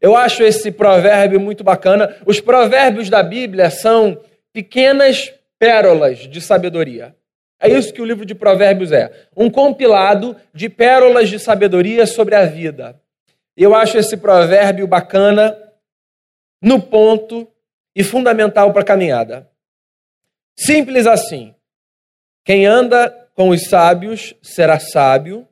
Eu 0.00 0.16
acho 0.16 0.42
esse 0.42 0.70
provérbio 0.70 1.40
muito 1.40 1.64
bacana. 1.64 2.16
Os 2.26 2.40
provérbios 2.40 3.08
da 3.08 3.22
Bíblia 3.22 3.70
são 3.70 4.20
pequenas 4.52 5.32
pérolas 5.58 6.18
de 6.18 6.40
sabedoria. 6.40 7.14
É 7.58 7.68
isso 7.68 7.92
que 7.92 8.02
o 8.02 8.04
livro 8.04 8.26
de 8.26 8.34
Provérbios 8.34 8.92
é. 8.92 9.10
Um 9.34 9.48
compilado 9.48 10.36
de 10.52 10.68
pérolas 10.68 11.28
de 11.28 11.38
sabedoria 11.38 12.06
sobre 12.06 12.34
a 12.34 12.44
vida. 12.44 13.00
Eu 13.56 13.74
acho 13.74 13.96
esse 13.96 14.16
provérbio 14.16 14.86
bacana, 14.86 15.56
no 16.60 16.80
ponto 16.80 17.48
e 17.94 18.04
fundamental 18.04 18.72
para 18.72 18.82
a 18.82 18.84
caminhada. 18.84 19.50
Simples 20.58 21.06
assim. 21.06 21.54
Quem 22.44 22.66
anda 22.66 23.10
com 23.34 23.50
os 23.50 23.68
sábios 23.68 24.34
será 24.42 24.78
sábio, 24.78 25.46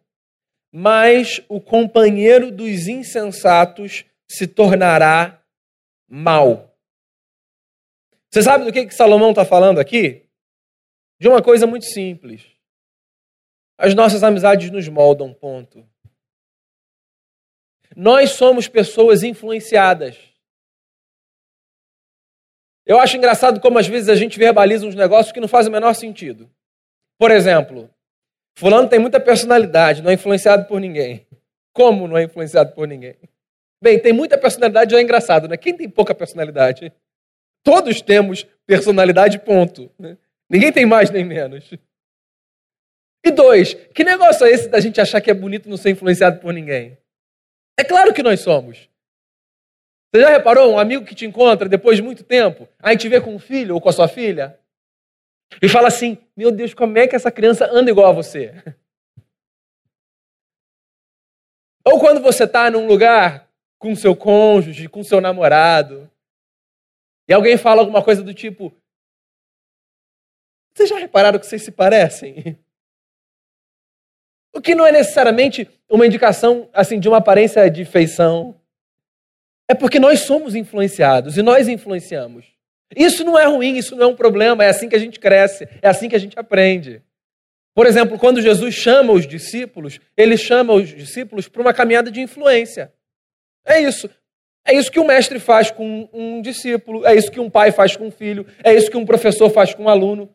mas 0.72 1.42
o 1.48 1.60
companheiro 1.60 2.50
dos 2.50 2.88
insensatos 2.88 4.04
se 4.28 4.46
tornará 4.46 5.42
mal. 6.08 6.74
Você 8.30 8.42
sabe 8.42 8.64
do 8.64 8.72
que, 8.72 8.86
que 8.86 8.94
Salomão 8.94 9.30
está 9.30 9.44
falando 9.44 9.78
aqui? 9.78 10.24
de 11.18 11.28
uma 11.28 11.42
coisa 11.42 11.66
muito 11.66 11.86
simples. 11.86 12.44
As 13.78 13.94
nossas 13.94 14.22
amizades 14.22 14.70
nos 14.70 14.88
moldam, 14.88 15.32
ponto. 15.32 15.88
Nós 17.96 18.32
somos 18.32 18.68
pessoas 18.68 19.22
influenciadas. 19.22 20.18
Eu 22.86 22.98
acho 22.98 23.16
engraçado 23.16 23.60
como 23.60 23.78
às 23.78 23.86
vezes 23.86 24.08
a 24.08 24.14
gente 24.14 24.38
verbaliza 24.38 24.86
uns 24.86 24.94
negócios 24.94 25.32
que 25.32 25.40
não 25.40 25.48
fazem 25.48 25.70
o 25.70 25.72
menor 25.72 25.94
sentido. 25.94 26.50
Por 27.18 27.30
exemplo, 27.30 27.88
Fulano 28.56 28.88
tem 28.88 28.98
muita 28.98 29.18
personalidade, 29.18 30.02
não 30.02 30.10
é 30.10 30.14
influenciado 30.14 30.66
por 30.66 30.80
ninguém. 30.80 31.26
Como 31.72 32.06
não 32.06 32.16
é 32.16 32.24
influenciado 32.24 32.72
por 32.72 32.86
ninguém? 32.86 33.16
Bem, 33.82 33.98
tem 33.98 34.12
muita 34.12 34.38
personalidade, 34.38 34.92
já 34.92 34.98
é 34.98 35.02
engraçado, 35.02 35.48
né? 35.48 35.56
Quem 35.56 35.76
tem 35.76 35.88
pouca 35.88 36.14
personalidade? 36.14 36.92
Todos 37.62 38.00
temos 38.00 38.46
personalidade, 38.66 39.38
ponto. 39.38 39.90
Né? 39.98 40.16
Ninguém 40.48 40.72
tem 40.72 40.86
mais 40.86 41.10
nem 41.10 41.24
menos. 41.24 41.70
E 43.24 43.30
dois, 43.30 43.74
que 43.94 44.04
negócio 44.04 44.46
é 44.46 44.50
esse 44.50 44.68
da 44.68 44.80
gente 44.80 45.00
achar 45.00 45.20
que 45.20 45.30
é 45.30 45.34
bonito 45.34 45.68
não 45.68 45.76
ser 45.76 45.90
influenciado 45.90 46.40
por 46.40 46.52
ninguém? 46.52 46.96
É 47.76 47.82
claro 47.82 48.12
que 48.12 48.22
nós 48.22 48.40
somos. 48.40 48.88
Você 50.14 50.20
já 50.20 50.28
reparou 50.28 50.72
um 50.72 50.78
amigo 50.78 51.04
que 51.04 51.12
te 51.12 51.26
encontra 51.26 51.68
depois 51.68 51.96
de 51.96 52.02
muito 52.02 52.22
tempo, 52.22 52.68
aí 52.78 52.96
te 52.96 53.08
vê 53.08 53.20
com 53.20 53.34
um 53.34 53.38
filho 53.38 53.74
ou 53.74 53.80
com 53.80 53.88
a 53.88 53.92
sua 53.92 54.06
filha, 54.06 54.56
e 55.60 55.68
fala 55.68 55.88
assim: 55.88 56.16
Meu 56.36 56.52
Deus, 56.52 56.72
como 56.72 56.96
é 56.96 57.08
que 57.08 57.16
essa 57.16 57.32
criança 57.32 57.68
anda 57.68 57.90
igual 57.90 58.06
a 58.06 58.12
você? 58.12 58.54
Ou 61.84 61.98
quando 61.98 62.22
você 62.22 62.44
está 62.44 62.70
num 62.70 62.86
lugar 62.86 63.50
com 63.78 63.94
seu 63.94 64.16
cônjuge, 64.16 64.88
com 64.88 65.02
seu 65.02 65.20
namorado, 65.20 66.10
e 67.28 67.32
alguém 67.34 67.58
fala 67.58 67.80
alguma 67.82 68.02
coisa 68.02 68.22
do 68.22 68.32
tipo: 68.32 68.72
Vocês 70.72 70.88
já 70.88 70.96
repararam 70.96 71.40
que 71.40 71.46
vocês 71.46 71.62
se 71.62 71.72
parecem? 71.72 72.56
O 74.56 74.60
que 74.60 74.72
não 74.76 74.86
é 74.86 74.92
necessariamente 74.92 75.68
uma 75.90 76.06
indicação 76.06 76.70
assim 76.72 77.00
de 77.00 77.08
uma 77.08 77.16
aparência 77.16 77.68
de 77.68 77.84
feição. 77.84 78.54
É 79.68 79.74
porque 79.74 79.98
nós 79.98 80.20
somos 80.20 80.54
influenciados 80.54 81.36
e 81.36 81.42
nós 81.42 81.68
influenciamos. 81.68 82.46
Isso 82.94 83.24
não 83.24 83.38
é 83.38 83.46
ruim, 83.46 83.76
isso 83.76 83.96
não 83.96 84.04
é 84.04 84.06
um 84.06 84.16
problema, 84.16 84.64
é 84.64 84.68
assim 84.68 84.88
que 84.88 84.96
a 84.96 84.98
gente 84.98 85.18
cresce, 85.18 85.68
é 85.80 85.88
assim 85.88 86.08
que 86.08 86.16
a 86.16 86.20
gente 86.20 86.38
aprende. 86.38 87.02
Por 87.74 87.86
exemplo, 87.86 88.18
quando 88.18 88.40
Jesus 88.40 88.74
chama 88.74 89.12
os 89.12 89.26
discípulos, 89.26 89.98
ele 90.16 90.36
chama 90.36 90.72
os 90.74 90.88
discípulos 90.88 91.48
para 91.48 91.60
uma 91.60 91.74
caminhada 91.74 92.10
de 92.10 92.20
influência. 92.20 92.92
É 93.66 93.80
isso. 93.80 94.08
É 94.66 94.72
isso 94.72 94.90
que 94.90 95.00
um 95.00 95.06
mestre 95.06 95.38
faz 95.38 95.70
com 95.70 96.08
um 96.12 96.40
discípulo, 96.40 97.04
é 97.06 97.14
isso 97.14 97.30
que 97.30 97.40
um 97.40 97.50
pai 97.50 97.70
faz 97.70 97.96
com 97.96 98.06
um 98.06 98.10
filho, 98.10 98.46
é 98.62 98.72
isso 98.72 98.90
que 98.90 98.96
um 98.96 99.04
professor 99.04 99.50
faz 99.50 99.74
com 99.74 99.84
um 99.84 99.88
aluno, 99.88 100.30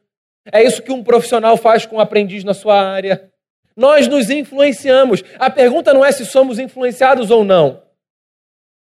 é 0.51 0.63
isso 0.63 0.83
que 0.83 0.91
um 0.91 1.03
profissional 1.03 1.57
faz 1.57 1.85
com 1.85 1.95
um 1.95 1.99
aprendiz 1.99 2.43
na 2.43 2.53
sua 2.53 2.79
área. 2.79 3.31
Nós 3.75 4.07
nos 4.07 4.29
influenciamos. 4.29 5.23
A 5.39 5.49
pergunta 5.49 5.93
não 5.93 6.03
é 6.03 6.11
se 6.11 6.25
somos 6.25 6.59
influenciados 6.59 7.31
ou 7.31 7.43
não. 7.43 7.81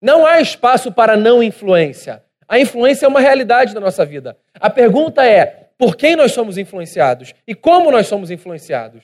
Não 0.01 0.25
há 0.25 0.41
espaço 0.41 0.91
para 0.91 1.15
não 1.15 1.43
influência. 1.43 2.24
A 2.48 2.60
influência 2.60 3.05
é 3.05 3.10
uma 3.10 3.20
realidade 3.20 3.74
da 3.74 3.79
nossa 3.79 4.03
vida. 4.03 4.38
A 4.55 4.70
pergunta 4.70 5.25
é: 5.25 5.70
por 5.77 5.96
quem 5.96 6.15
nós 6.15 6.31
somos 6.31 6.58
influenciados 6.58 7.34
e 7.48 7.53
como 7.53 7.91
nós 7.91 8.08
somos 8.08 8.31
influenciados? 8.31 9.03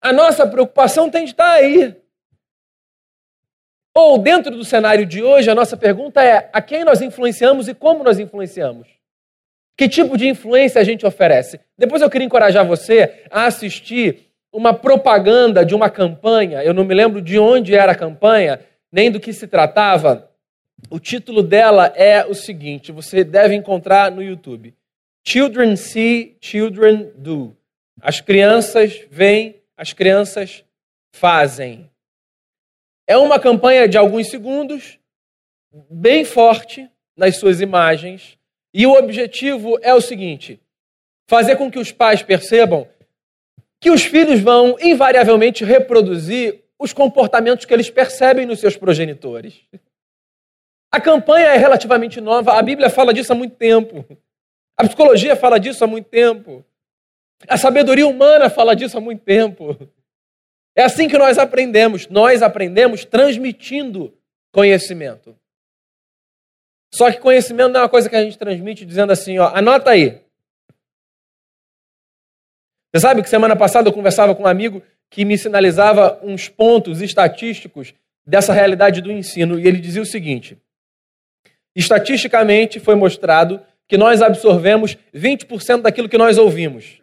A 0.00 0.12
nossa 0.12 0.46
preocupação 0.46 1.08
tem 1.08 1.24
de 1.24 1.30
estar 1.30 1.52
aí. 1.52 1.96
Ou, 3.94 4.18
dentro 4.18 4.50
do 4.50 4.64
cenário 4.64 5.06
de 5.06 5.22
hoje, 5.22 5.48
a 5.48 5.54
nossa 5.54 5.76
pergunta 5.76 6.22
é: 6.22 6.50
a 6.52 6.60
quem 6.60 6.84
nós 6.84 7.00
influenciamos 7.00 7.68
e 7.68 7.74
como 7.74 8.02
nós 8.02 8.18
influenciamos? 8.18 8.88
Que 9.76 9.88
tipo 9.88 10.16
de 10.16 10.28
influência 10.28 10.80
a 10.80 10.84
gente 10.84 11.06
oferece? 11.06 11.60
Depois 11.78 12.02
eu 12.02 12.10
queria 12.10 12.26
encorajar 12.26 12.66
você 12.66 13.24
a 13.30 13.46
assistir 13.46 14.28
uma 14.52 14.74
propaganda 14.74 15.64
de 15.64 15.74
uma 15.74 15.88
campanha. 15.88 16.62
Eu 16.62 16.74
não 16.74 16.84
me 16.84 16.94
lembro 16.94 17.22
de 17.22 17.38
onde 17.38 17.74
era 17.74 17.92
a 17.92 17.96
campanha, 17.96 18.60
nem 18.92 19.10
do 19.10 19.18
que 19.18 19.32
se 19.32 19.48
tratava, 19.48 20.30
o 20.90 21.00
título 21.00 21.42
dela 21.42 21.86
é 21.96 22.24
o 22.26 22.34
seguinte: 22.34 22.92
você 22.92 23.24
deve 23.24 23.54
encontrar 23.54 24.10
no 24.10 24.22
YouTube. 24.22 24.74
Children 25.26 25.76
see, 25.76 26.36
children 26.40 27.12
do. 27.16 27.56
As 28.00 28.20
crianças 28.20 29.00
veem, 29.10 29.62
as 29.76 29.92
crianças 29.92 30.64
fazem. 31.14 31.90
É 33.06 33.16
uma 33.16 33.40
campanha 33.40 33.88
de 33.88 33.96
alguns 33.96 34.28
segundos, 34.28 34.98
bem 35.90 36.24
forte 36.24 36.88
nas 37.16 37.36
suas 37.36 37.60
imagens, 37.60 38.38
e 38.74 38.86
o 38.86 38.92
objetivo 38.92 39.78
é 39.82 39.94
o 39.94 40.00
seguinte: 40.00 40.60
fazer 41.28 41.56
com 41.56 41.70
que 41.70 41.78
os 41.78 41.92
pais 41.92 42.22
percebam 42.22 42.88
que 43.80 43.90
os 43.90 44.04
filhos 44.04 44.40
vão 44.40 44.76
invariavelmente 44.80 45.64
reproduzir 45.64 46.61
os 46.82 46.92
comportamentos 46.92 47.64
que 47.64 47.72
eles 47.72 47.88
percebem 47.88 48.44
nos 48.44 48.58
seus 48.58 48.76
progenitores. 48.76 49.60
A 50.90 51.00
campanha 51.00 51.46
é 51.46 51.56
relativamente 51.56 52.20
nova, 52.20 52.58
a 52.58 52.62
Bíblia 52.62 52.90
fala 52.90 53.14
disso 53.14 53.32
há 53.32 53.36
muito 53.36 53.54
tempo. 53.54 54.04
A 54.76 54.84
psicologia 54.84 55.36
fala 55.36 55.58
disso 55.58 55.84
há 55.84 55.86
muito 55.86 56.08
tempo. 56.08 56.64
A 57.48 57.56
sabedoria 57.56 58.06
humana 58.06 58.50
fala 58.50 58.74
disso 58.74 58.98
há 58.98 59.00
muito 59.00 59.22
tempo. 59.22 59.76
É 60.74 60.82
assim 60.82 61.08
que 61.08 61.16
nós 61.16 61.38
aprendemos. 61.38 62.08
Nós 62.08 62.42
aprendemos 62.42 63.04
transmitindo 63.04 64.12
conhecimento. 64.50 65.36
Só 66.92 67.10
que 67.10 67.20
conhecimento 67.20 67.72
não 67.72 67.80
é 67.80 67.82
uma 67.84 67.88
coisa 67.88 68.08
que 68.08 68.16
a 68.16 68.22
gente 68.22 68.38
transmite 68.38 68.84
dizendo 68.84 69.12
assim, 69.12 69.38
ó, 69.38 69.54
anota 69.54 69.90
aí. 69.90 70.20
Você 72.92 73.00
sabe 73.00 73.22
que 73.22 73.28
semana 73.28 73.56
passada 73.56 73.88
eu 73.88 73.92
conversava 73.92 74.34
com 74.34 74.42
um 74.42 74.46
amigo 74.46 74.82
que 75.12 75.26
me 75.26 75.36
sinalizava 75.36 76.18
uns 76.22 76.48
pontos 76.48 77.02
estatísticos 77.02 77.94
dessa 78.26 78.54
realidade 78.54 79.02
do 79.02 79.12
ensino 79.12 79.60
e 79.60 79.68
ele 79.68 79.78
dizia 79.78 80.00
o 80.00 80.06
seguinte: 80.06 80.58
Estatisticamente 81.76 82.80
foi 82.80 82.94
mostrado 82.94 83.62
que 83.86 83.98
nós 83.98 84.22
absorvemos 84.22 84.96
20% 85.14 85.82
daquilo 85.82 86.08
que 86.08 86.16
nós 86.16 86.38
ouvimos. 86.38 87.02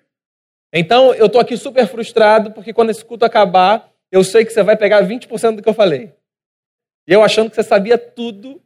Então, 0.73 1.13
eu 1.13 1.27
estou 1.27 1.39
aqui 1.39 1.55
super 1.55 1.87
frustrado, 1.87 2.51
porque 2.51 2.73
quando 2.73 2.89
esse 2.89 3.05
culto 3.05 3.25
acabar, 3.25 3.91
eu 4.11 4.23
sei 4.23 4.43
que 4.43 4.51
você 4.51 4.63
vai 4.63 4.75
pegar 4.75 5.03
20% 5.03 5.57
do 5.57 5.61
que 5.61 5.69
eu 5.69 5.73
falei. 5.73 6.11
E 7.07 7.13
eu 7.13 7.23
achando 7.23 7.49
que 7.49 7.55
você 7.55 7.63
sabia 7.63 7.97
tudo 7.97 8.59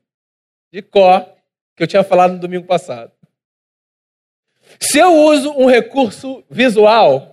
de 0.72 0.82
cor 0.82 1.28
que 1.76 1.84
eu 1.84 1.88
tinha 1.88 2.04
falado 2.04 2.34
no 2.34 2.40
domingo 2.40 2.66
passado. 2.66 3.12
Se 4.80 5.00
eu 5.00 5.14
uso 5.14 5.52
um 5.52 5.66
recurso 5.66 6.44
visual, 6.50 7.33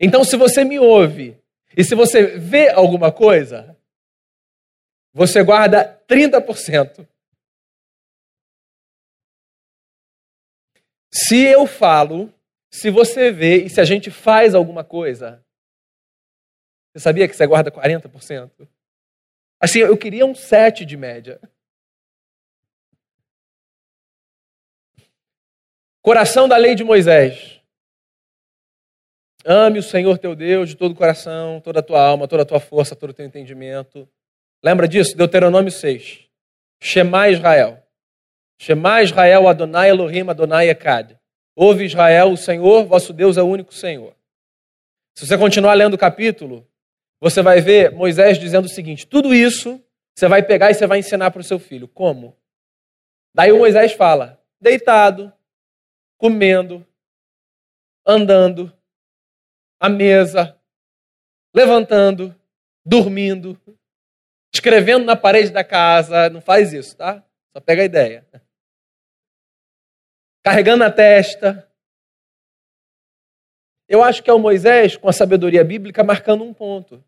então 0.00 0.24
se 0.24 0.36
você 0.36 0.64
me 0.64 0.78
ouve 0.78 1.36
e 1.76 1.84
se 1.84 1.94
você 1.94 2.38
vê 2.38 2.68
alguma 2.70 3.12
coisa, 3.12 3.76
você 5.12 5.42
guarda 5.42 6.00
30%. 6.08 7.06
Se 11.12 11.40
eu 11.44 11.66
falo, 11.66 12.32
se 12.70 12.90
você 12.90 13.30
vê 13.30 13.64
e 13.64 13.70
se 13.70 13.80
a 13.80 13.84
gente 13.84 14.10
faz 14.10 14.54
alguma 14.54 14.82
coisa, 14.82 15.44
você 16.92 17.00
sabia 17.00 17.28
que 17.28 17.34
você 17.36 17.46
guarda 17.46 17.70
40%? 17.70 18.68
Assim, 19.60 19.78
eu 19.78 19.96
queria 19.96 20.26
um 20.26 20.34
7 20.34 20.84
de 20.84 20.96
média. 20.96 21.40
Coração 26.02 26.48
da 26.48 26.56
lei 26.56 26.74
de 26.74 26.84
Moisés. 26.84 27.53
Ame 29.44 29.78
o 29.78 29.82
Senhor 29.82 30.16
teu 30.18 30.34
Deus 30.34 30.70
de 30.70 30.76
todo 30.76 30.92
o 30.92 30.94
coração, 30.94 31.60
toda 31.60 31.80
a 31.80 31.82
tua 31.82 32.00
alma, 32.00 32.26
toda 32.26 32.42
a 32.42 32.46
tua 32.46 32.60
força, 32.60 32.96
todo 32.96 33.10
o 33.10 33.14
teu 33.14 33.26
entendimento. 33.26 34.08
Lembra 34.62 34.88
disso? 34.88 35.16
Deuteronômio 35.16 35.70
6. 35.70 36.26
Shema 36.80 37.28
Israel. 37.28 37.82
Shema 38.58 39.02
Israel 39.02 39.46
Adonai 39.46 39.90
Elohim 39.90 40.28
Adonai 40.28 40.70
Echad. 40.70 41.18
Ouve 41.54 41.84
Israel, 41.84 42.32
o 42.32 42.36
Senhor, 42.36 42.84
vosso 42.84 43.12
Deus 43.12 43.36
é 43.36 43.42
o 43.42 43.46
único 43.46 43.74
Senhor. 43.74 44.16
Se 45.14 45.26
você 45.26 45.38
continuar 45.38 45.74
lendo 45.74 45.94
o 45.94 45.98
capítulo, 45.98 46.66
você 47.20 47.42
vai 47.42 47.60
ver 47.60 47.92
Moisés 47.92 48.38
dizendo 48.38 48.64
o 48.64 48.68
seguinte: 48.68 49.06
tudo 49.06 49.34
isso 49.34 49.80
você 50.14 50.26
vai 50.26 50.42
pegar 50.42 50.70
e 50.70 50.74
você 50.74 50.86
vai 50.86 50.98
ensinar 50.98 51.30
para 51.30 51.40
o 51.40 51.44
seu 51.44 51.58
filho. 51.58 51.86
Como? 51.86 52.36
Daí 53.34 53.52
o 53.52 53.58
Moisés 53.58 53.92
fala: 53.92 54.42
deitado, 54.60 55.32
comendo, 56.16 56.84
andando, 58.06 58.72
à 59.84 59.88
mesa, 59.88 60.58
levantando, 61.54 62.34
dormindo, 62.84 63.58
escrevendo 64.52 65.04
na 65.04 65.16
parede 65.16 65.50
da 65.50 65.64
casa. 65.64 66.30
Não 66.30 66.40
faz 66.40 66.72
isso, 66.72 66.96
tá? 66.96 67.24
Só 67.52 67.60
pega 67.60 67.82
a 67.82 67.86
ideia 67.86 68.26
carregando 70.44 70.84
a 70.84 70.92
testa. 70.92 71.66
Eu 73.88 74.04
acho 74.04 74.22
que 74.22 74.28
é 74.28 74.32
o 74.32 74.38
Moisés, 74.38 74.96
com 74.96 75.08
a 75.08 75.12
sabedoria 75.12 75.64
bíblica, 75.64 76.04
marcando 76.04 76.44
um 76.44 76.52
ponto. 76.52 77.02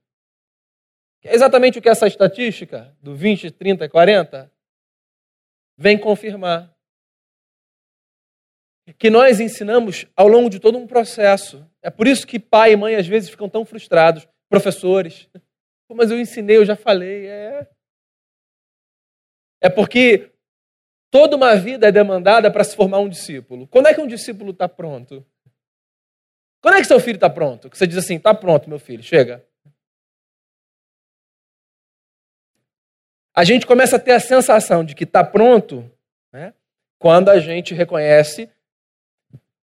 É 1.23 1.35
exatamente 1.35 1.79
o 1.79 1.83
que 1.83 1.89
essa 1.89 2.07
estatística 2.07 2.97
do 3.03 3.15
20, 3.15 3.51
30, 3.51 3.89
40 3.89 4.51
vem 5.77 5.99
confirmar. 5.99 6.75
Que 8.95 9.11
nós 9.11 9.41
ensinamos 9.41 10.07
ao 10.17 10.29
longo 10.29 10.49
de 10.49 10.61
todo 10.61 10.79
um 10.79 10.87
processo. 10.87 11.69
É 11.83 11.91
por 11.91 12.07
isso 12.07 12.27
que 12.27 12.39
pai 12.39 12.73
e 12.73 12.77
mãe 12.77 12.95
às 12.95 13.07
vezes 13.07 13.29
ficam 13.29 13.49
tão 13.49 13.65
frustrados, 13.65 14.29
professores. 14.49 15.29
Mas 15.89 16.11
eu 16.11 16.19
ensinei, 16.19 16.57
eu 16.57 16.65
já 16.65 16.77
falei. 16.77 17.27
É, 17.27 17.69
é 19.61 19.69
porque 19.69 20.31
Toda 21.11 21.37
uma 21.37 21.57
vida 21.57 21.89
é 21.89 21.93
demandada 21.93 22.51
para 22.51 22.65
se 22.65 22.75
formar 22.77 22.99
um 22.99 23.09
discípulo. 23.09 23.67
Quando 23.69 23.87
é 23.87 23.95
que 23.95 24.01
um 24.01 24.07
discípulo 24.07 24.51
está 24.51 24.69
pronto? 24.69 25.25
Quando 26.61 26.75
é 26.75 26.81
que 26.81 26.87
seu 26.87 26.99
filho 27.01 27.17
está 27.17 27.31
pronto? 27.31 27.71
Que 27.71 27.79
você 27.79 27.87
diz 27.87 27.97
assim, 27.97 28.17
está 28.17 28.35
pronto, 28.35 28.69
meu 28.69 28.79
filho, 28.79 29.03
chega. 29.03 29.43
A 33.35 33.45
gente 33.45 33.67
começa 33.67 33.97
a 33.97 33.99
ter 33.99 34.13
a 34.13 34.21
sensação 34.21 34.85
de 34.85 34.95
que 34.95 35.05
está 35.05 35.23
pronto 35.23 35.91
né, 36.33 36.53
quando 36.99 37.29
a 37.29 37.39
gente 37.39 37.73
reconhece 37.73 38.51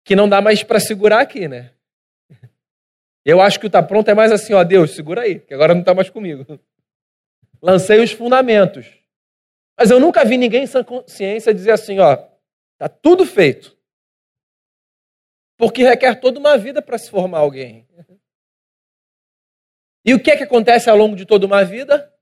que 0.06 0.16
não 0.16 0.30
dá 0.30 0.40
mais 0.40 0.64
para 0.64 0.80
segurar 0.80 1.20
aqui, 1.20 1.48
né? 1.48 1.72
Eu 3.26 3.42
acho 3.42 3.60
que 3.60 3.66
o 3.66 3.68
está 3.68 3.82
pronto 3.82 4.08
é 4.08 4.14
mais 4.14 4.32
assim, 4.32 4.54
ó, 4.54 4.64
Deus, 4.64 4.92
segura 4.92 5.24
aí, 5.24 5.40
que 5.40 5.52
agora 5.52 5.74
não 5.74 5.82
está 5.82 5.96
mais 5.96 6.12
comigo. 6.12 6.46
Lancei 7.60 8.00
os 8.00 8.12
fundamentos. 8.12 8.86
Mas 9.76 9.90
eu 9.90 10.00
nunca 10.00 10.24
vi 10.24 10.38
ninguém 10.38 10.68
sem 10.68 10.84
consciência 10.84 11.52
dizer 11.52 11.72
assim, 11.72 11.98
ó, 11.98 12.16
tá 12.78 12.88
tudo 12.88 13.26
feito. 13.26 13.76
Porque 15.58 15.82
requer 15.82 16.20
toda 16.20 16.40
uma 16.40 16.56
vida 16.56 16.84
para 16.84 17.00
se 17.00 17.10
formar 17.10 17.40
alguém. 17.40 17.88
E 20.06 20.14
o 20.14 20.22
que 20.22 20.30
é 20.30 20.38
que 20.38 20.44
acontece 20.44 20.88
ao 20.88 20.96
longo 20.96 21.16
de 21.16 21.26
toda 21.26 21.48
uma 21.48 21.66
vida? 21.66 22.14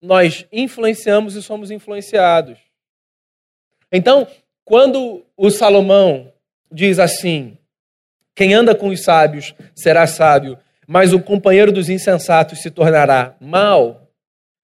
Nós 0.00 0.46
influenciamos 0.52 1.34
e 1.34 1.42
somos 1.42 1.72
influenciados. 1.72 2.60
Então, 3.90 4.28
quando 4.64 5.26
o 5.36 5.50
Salomão 5.50 6.31
diz 6.72 6.98
assim: 6.98 7.56
quem 8.34 8.54
anda 8.54 8.74
com 8.74 8.88
os 8.88 9.02
sábios 9.02 9.54
será 9.74 10.06
sábio, 10.06 10.58
mas 10.86 11.12
o 11.12 11.20
companheiro 11.20 11.70
dos 11.70 11.88
insensatos 11.88 12.60
se 12.60 12.70
tornará 12.70 13.36
mal. 13.40 14.10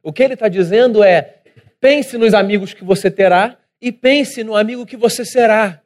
O 0.03 0.13
que 0.13 0.23
ele 0.23 0.35
está 0.35 0.49
dizendo 0.49 1.05
é: 1.05 1.43
pense 1.81 2.17
nos 2.17 2.35
amigos 2.35 2.73
que 2.73 2.85
você 2.85 3.11
terá 3.11 3.59
e 3.81 3.93
pense 3.93 4.43
no 4.43 4.57
amigo 4.57 4.87
que 4.87 4.97
você 4.97 5.25
será. 5.25 5.83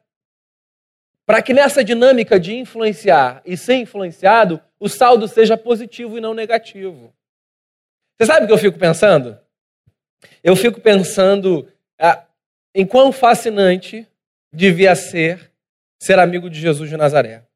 Para 1.25 1.41
que 1.41 1.53
nessa 1.53 1.83
dinâmica 1.83 2.39
de 2.39 2.55
influenciar 2.55 3.41
e 3.45 3.55
ser 3.55 3.75
influenciado, 3.75 4.59
o 4.79 4.89
saldo 4.89 5.27
seja 5.27 5.55
positivo 5.55 6.17
e 6.17 6.21
não 6.21 6.33
negativo. 6.33 7.13
Você 8.17 8.25
sabe 8.25 8.43
o 8.43 8.47
que 8.47 8.53
eu 8.53 8.57
fico 8.57 8.77
pensando? 8.77 9.37
Eu 10.43 10.55
fico 10.55 10.81
pensando 10.81 11.67
ah, 11.97 12.25
em 12.75 12.85
quão 12.85 13.11
fascinante 13.11 14.07
devia 14.51 14.95
ser 14.95 15.52
ser 16.03 16.19
amigo 16.19 16.49
de 16.49 16.59
Jesus 16.59 16.89
de 16.89 16.97
Nazaré. 16.97 17.47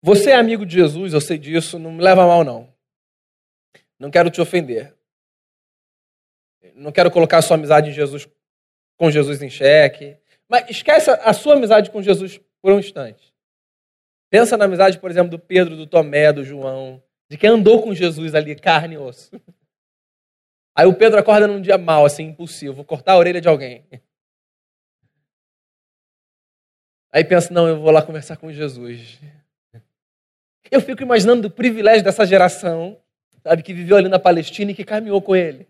Você 0.00 0.30
é 0.30 0.36
amigo 0.36 0.64
de 0.64 0.74
Jesus, 0.74 1.12
eu 1.12 1.20
sei 1.20 1.38
disso, 1.38 1.76
não 1.76 1.92
me 1.92 2.00
leva 2.00 2.24
mal, 2.24 2.44
não. 2.44 2.72
Não 3.98 4.12
quero 4.12 4.30
te 4.30 4.40
ofender. 4.40 4.96
Não 6.76 6.92
quero 6.92 7.10
colocar 7.10 7.38
a 7.38 7.42
sua 7.42 7.56
amizade 7.56 7.92
Jesus, 7.92 8.28
com 8.96 9.10
Jesus 9.10 9.42
em 9.42 9.50
xeque. 9.50 10.16
Mas 10.48 10.70
esquece 10.70 11.10
a 11.10 11.32
sua 11.32 11.54
amizade 11.54 11.90
com 11.90 12.00
Jesus 12.00 12.40
por 12.60 12.72
um 12.72 12.78
instante. 12.78 13.34
Pensa 14.30 14.56
na 14.56 14.66
amizade, 14.66 15.00
por 15.00 15.10
exemplo, 15.10 15.30
do 15.30 15.38
Pedro, 15.38 15.76
do 15.76 15.86
Tomé, 15.86 16.32
do 16.32 16.44
João, 16.44 17.02
de 17.28 17.36
quem 17.36 17.50
andou 17.50 17.82
com 17.82 17.92
Jesus 17.92 18.36
ali, 18.36 18.54
carne 18.54 18.94
e 18.94 18.98
osso. 18.98 19.32
Aí 20.76 20.86
o 20.86 20.94
Pedro 20.94 21.18
acorda 21.18 21.48
num 21.48 21.60
dia 21.60 21.76
mal, 21.76 22.04
assim, 22.04 22.22
impulsivo, 22.22 22.74
vou 22.74 22.84
cortar 22.84 23.14
a 23.14 23.18
orelha 23.18 23.40
de 23.40 23.48
alguém. 23.48 23.84
Aí 27.12 27.22
pensa, 27.22 27.52
não, 27.52 27.68
eu 27.68 27.78
vou 27.78 27.90
lá 27.90 28.00
conversar 28.00 28.36
com 28.38 28.50
Jesus. 28.50 29.20
Eu 30.70 30.80
fico 30.80 31.02
imaginando 31.02 31.48
o 31.48 31.50
privilégio 31.50 32.02
dessa 32.02 32.24
geração, 32.24 32.96
sabe, 33.42 33.62
que 33.62 33.74
viveu 33.74 33.98
ali 33.98 34.08
na 34.08 34.18
Palestina 34.18 34.70
e 34.70 34.74
que 34.74 34.84
caminhou 34.84 35.20
com 35.20 35.36
ele. 35.36 35.66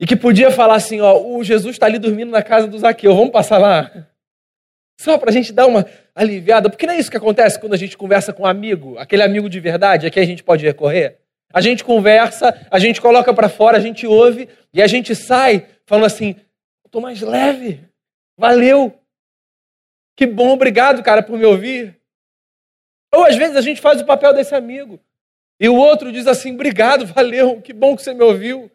E 0.00 0.06
que 0.06 0.16
podia 0.16 0.50
falar 0.50 0.76
assim, 0.76 1.02
ó, 1.02 1.20
o 1.20 1.44
Jesus 1.44 1.76
está 1.76 1.84
ali 1.84 1.98
dormindo 1.98 2.30
na 2.30 2.42
casa 2.42 2.66
do 2.66 2.78
Zaqueu, 2.78 3.14
vamos 3.14 3.30
passar 3.30 3.58
lá? 3.58 4.08
Só 4.98 5.18
para 5.18 5.28
a 5.28 5.32
gente 5.32 5.52
dar 5.52 5.66
uma 5.66 5.84
aliviada, 6.14 6.70
porque 6.70 6.86
não 6.86 6.94
é 6.94 6.98
isso 6.98 7.10
que 7.10 7.16
acontece 7.18 7.60
quando 7.60 7.74
a 7.74 7.76
gente 7.76 7.98
conversa 7.98 8.32
com 8.32 8.44
um 8.44 8.46
amigo, 8.46 8.96
aquele 8.96 9.22
amigo 9.22 9.50
de 9.50 9.60
verdade, 9.60 10.06
a 10.06 10.10
quem 10.10 10.22
a 10.22 10.26
gente 10.26 10.42
pode 10.42 10.64
recorrer. 10.64 11.18
A 11.52 11.60
gente 11.60 11.84
conversa, 11.84 12.66
a 12.70 12.78
gente 12.78 13.00
coloca 13.00 13.34
para 13.34 13.48
fora, 13.48 13.76
a 13.76 13.80
gente 13.80 14.06
ouve 14.06 14.48
e 14.72 14.80
a 14.80 14.86
gente 14.86 15.14
sai 15.14 15.66
falando 15.84 16.06
assim: 16.06 16.36
estou 16.86 17.02
mais 17.02 17.20
leve, 17.20 17.80
valeu, 18.38 18.99
que 20.16 20.26
bom, 20.26 20.50
obrigado, 20.50 21.02
cara, 21.02 21.22
por 21.22 21.38
me 21.38 21.44
ouvir. 21.44 22.00
Ou 23.12 23.24
às 23.24 23.36
vezes 23.36 23.56
a 23.56 23.60
gente 23.60 23.80
faz 23.80 24.00
o 24.00 24.06
papel 24.06 24.32
desse 24.32 24.54
amigo. 24.54 25.00
E 25.58 25.68
o 25.68 25.76
outro 25.76 26.12
diz 26.12 26.26
assim: 26.26 26.54
obrigado, 26.54 27.06
valeu, 27.06 27.60
que 27.60 27.72
bom 27.72 27.96
que 27.96 28.02
você 28.02 28.14
me 28.14 28.22
ouviu. 28.22 28.70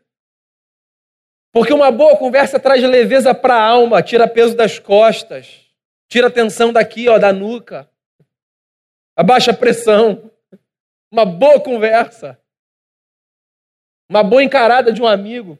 Porque 1.51 1.71
uma 1.71 1.89
boa 1.89 2.17
conversa 2.17 2.59
traz 2.59 2.83
leveza 2.83 3.33
para 3.33 3.55
a 3.55 3.65
alma, 3.65 4.03
tira 4.03 4.27
peso 4.27 4.55
das 4.55 4.77
costas, 4.77 5.65
tira 6.09 6.29
tensão 6.29 6.73
daqui, 6.73 7.07
ó, 7.07 7.17
da 7.17 7.31
nuca, 7.31 7.89
abaixa 9.15 9.51
a 9.51 9.53
pressão. 9.53 10.29
Uma 11.09 11.23
boa 11.23 11.61
conversa, 11.61 12.37
uma 14.09 14.21
boa 14.21 14.43
encarada 14.43 14.91
de 14.91 15.01
um 15.01 15.07
amigo 15.07 15.57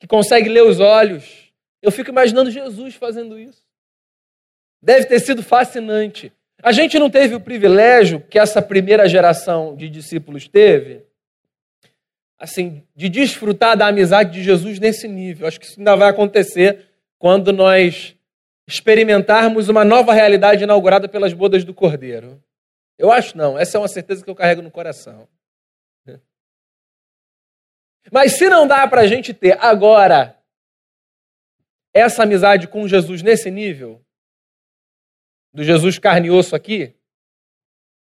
que 0.00 0.06
consegue 0.06 0.48
ler 0.48 0.62
os 0.62 0.80
olhos. 0.80 1.52
Eu 1.82 1.92
fico 1.92 2.10
imaginando 2.10 2.50
Jesus 2.50 2.94
fazendo 2.94 3.38
isso. 3.38 3.65
Deve 4.82 5.06
ter 5.06 5.20
sido 5.20 5.42
fascinante. 5.42 6.32
A 6.62 6.72
gente 6.72 6.98
não 6.98 7.10
teve 7.10 7.34
o 7.34 7.40
privilégio 7.40 8.20
que 8.20 8.38
essa 8.38 8.62
primeira 8.62 9.08
geração 9.08 9.76
de 9.76 9.88
discípulos 9.88 10.48
teve, 10.48 11.04
assim, 12.38 12.82
de 12.94 13.08
desfrutar 13.08 13.76
da 13.76 13.86
amizade 13.86 14.32
de 14.32 14.42
Jesus 14.42 14.78
nesse 14.78 15.06
nível. 15.06 15.46
Acho 15.46 15.60
que 15.60 15.66
isso 15.66 15.78
ainda 15.78 15.94
vai 15.96 16.08
acontecer 16.08 16.86
quando 17.18 17.52
nós 17.52 18.16
experimentarmos 18.66 19.68
uma 19.68 19.84
nova 19.84 20.12
realidade 20.12 20.64
inaugurada 20.64 21.08
pelas 21.08 21.32
bodas 21.32 21.64
do 21.64 21.72
Cordeiro. 21.72 22.42
Eu 22.98 23.12
acho 23.12 23.36
não, 23.36 23.58
essa 23.58 23.76
é 23.76 23.80
uma 23.80 23.88
certeza 23.88 24.24
que 24.24 24.30
eu 24.30 24.34
carrego 24.34 24.62
no 24.62 24.70
coração. 24.70 25.28
Mas 28.10 28.32
se 28.32 28.48
não 28.48 28.66
dá 28.66 28.86
para 28.86 29.02
a 29.02 29.06
gente 29.06 29.34
ter 29.34 29.58
agora 29.60 30.36
essa 31.92 32.22
amizade 32.22 32.68
com 32.68 32.86
Jesus 32.86 33.22
nesse 33.22 33.50
nível, 33.50 34.04
do 35.56 35.64
Jesus 35.64 35.98
carne 35.98 36.28
e 36.28 36.30
osso 36.30 36.54
aqui, 36.54 36.94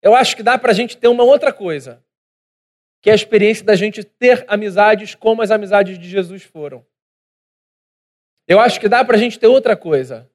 eu 0.00 0.14
acho 0.14 0.34
que 0.34 0.42
dá 0.42 0.56
para 0.56 0.72
a 0.72 0.74
gente 0.74 0.96
ter 0.96 1.06
uma 1.06 1.22
outra 1.22 1.52
coisa, 1.52 2.02
que 3.02 3.10
é 3.10 3.12
a 3.12 3.14
experiência 3.14 3.62
da 3.62 3.76
gente 3.76 4.02
ter 4.02 4.42
amizades 4.48 5.14
como 5.14 5.42
as 5.42 5.50
amizades 5.50 5.98
de 5.98 6.08
Jesus 6.08 6.42
foram. 6.42 6.82
Eu 8.48 8.58
acho 8.58 8.80
que 8.80 8.88
dá 8.88 9.04
para 9.04 9.16
a 9.16 9.20
gente 9.20 9.38
ter 9.38 9.48
outra 9.48 9.76
coisa, 9.76 10.30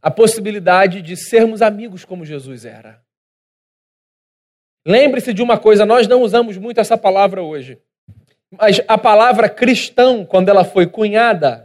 a 0.00 0.12
possibilidade 0.12 1.02
de 1.02 1.16
sermos 1.16 1.60
amigos 1.60 2.04
como 2.04 2.24
Jesus 2.24 2.64
era. 2.64 3.02
Lembre-se 4.86 5.34
de 5.34 5.42
uma 5.42 5.58
coisa, 5.58 5.84
nós 5.84 6.06
não 6.06 6.22
usamos 6.22 6.56
muito 6.56 6.78
essa 6.78 6.96
palavra 6.96 7.42
hoje, 7.42 7.82
mas 8.48 8.80
a 8.86 8.96
palavra 8.96 9.48
cristão, 9.48 10.24
quando 10.24 10.50
ela 10.50 10.64
foi 10.64 10.86
cunhada, 10.86 11.63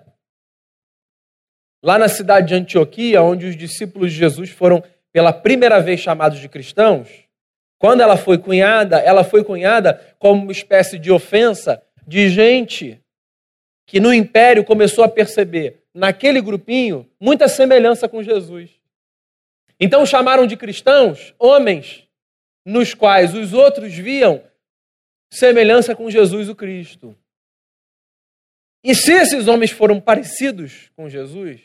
Lá 1.81 1.97
na 1.97 2.07
cidade 2.07 2.49
de 2.49 2.55
Antioquia, 2.55 3.21
onde 3.21 3.45
os 3.45 3.55
discípulos 3.55 4.11
de 4.11 4.17
Jesus 4.17 4.49
foram 4.49 4.83
pela 5.11 5.31
primeira 5.31 5.79
vez 5.79 5.99
chamados 5.99 6.39
de 6.39 6.49
cristãos, 6.49 7.07
quando 7.77 8.01
ela 8.01 8.17
foi 8.17 8.37
cunhada, 8.37 8.99
ela 8.99 9.23
foi 9.23 9.43
cunhada 9.43 9.93
como 10.19 10.43
uma 10.43 10.51
espécie 10.51 10.99
de 10.99 11.11
ofensa 11.11 11.81
de 12.05 12.29
gente 12.29 13.01
que 13.85 13.99
no 13.99 14.13
império 14.13 14.63
começou 14.63 15.03
a 15.03 15.09
perceber 15.09 15.83
naquele 15.93 16.41
grupinho 16.41 17.09
muita 17.19 17.47
semelhança 17.47 18.07
com 18.07 18.21
Jesus. 18.21 18.69
Então 19.79 20.05
chamaram 20.05 20.45
de 20.45 20.57
cristãos 20.57 21.33
homens 21.39 22.03
nos 22.65 22.93
quais 22.93 23.33
os 23.33 23.53
outros 23.53 23.93
viam 23.93 24.43
semelhança 25.31 25.95
com 25.95 26.09
Jesus 26.09 26.49
o 26.49 26.55
Cristo. 26.55 27.15
E 28.83 28.95
se 28.95 29.11
esses 29.11 29.47
homens 29.47 29.71
foram 29.71 29.99
parecidos 29.99 30.89
com 30.95 31.09
Jesus, 31.09 31.61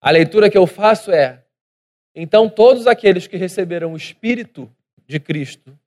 a 0.00 0.10
leitura 0.10 0.50
que 0.50 0.56
eu 0.56 0.66
faço 0.66 1.10
é: 1.10 1.44
então 2.14 2.48
todos 2.48 2.86
aqueles 2.86 3.26
que 3.26 3.36
receberam 3.36 3.92
o 3.92 3.96
Espírito 3.96 4.70
de 5.06 5.18
Cristo 5.18 5.78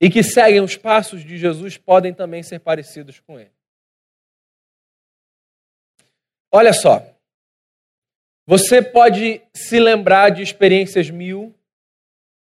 e 0.00 0.10
que 0.10 0.22
seguem 0.22 0.60
os 0.60 0.76
passos 0.76 1.24
de 1.24 1.36
Jesus 1.36 1.76
podem 1.76 2.14
também 2.14 2.42
ser 2.42 2.60
parecidos 2.60 3.20
com 3.20 3.38
ele. 3.38 3.52
Olha 6.52 6.72
só, 6.72 7.06
você 8.46 8.82
pode 8.82 9.40
se 9.54 9.78
lembrar 9.78 10.30
de 10.30 10.42
experiências 10.42 11.08
mil 11.08 11.54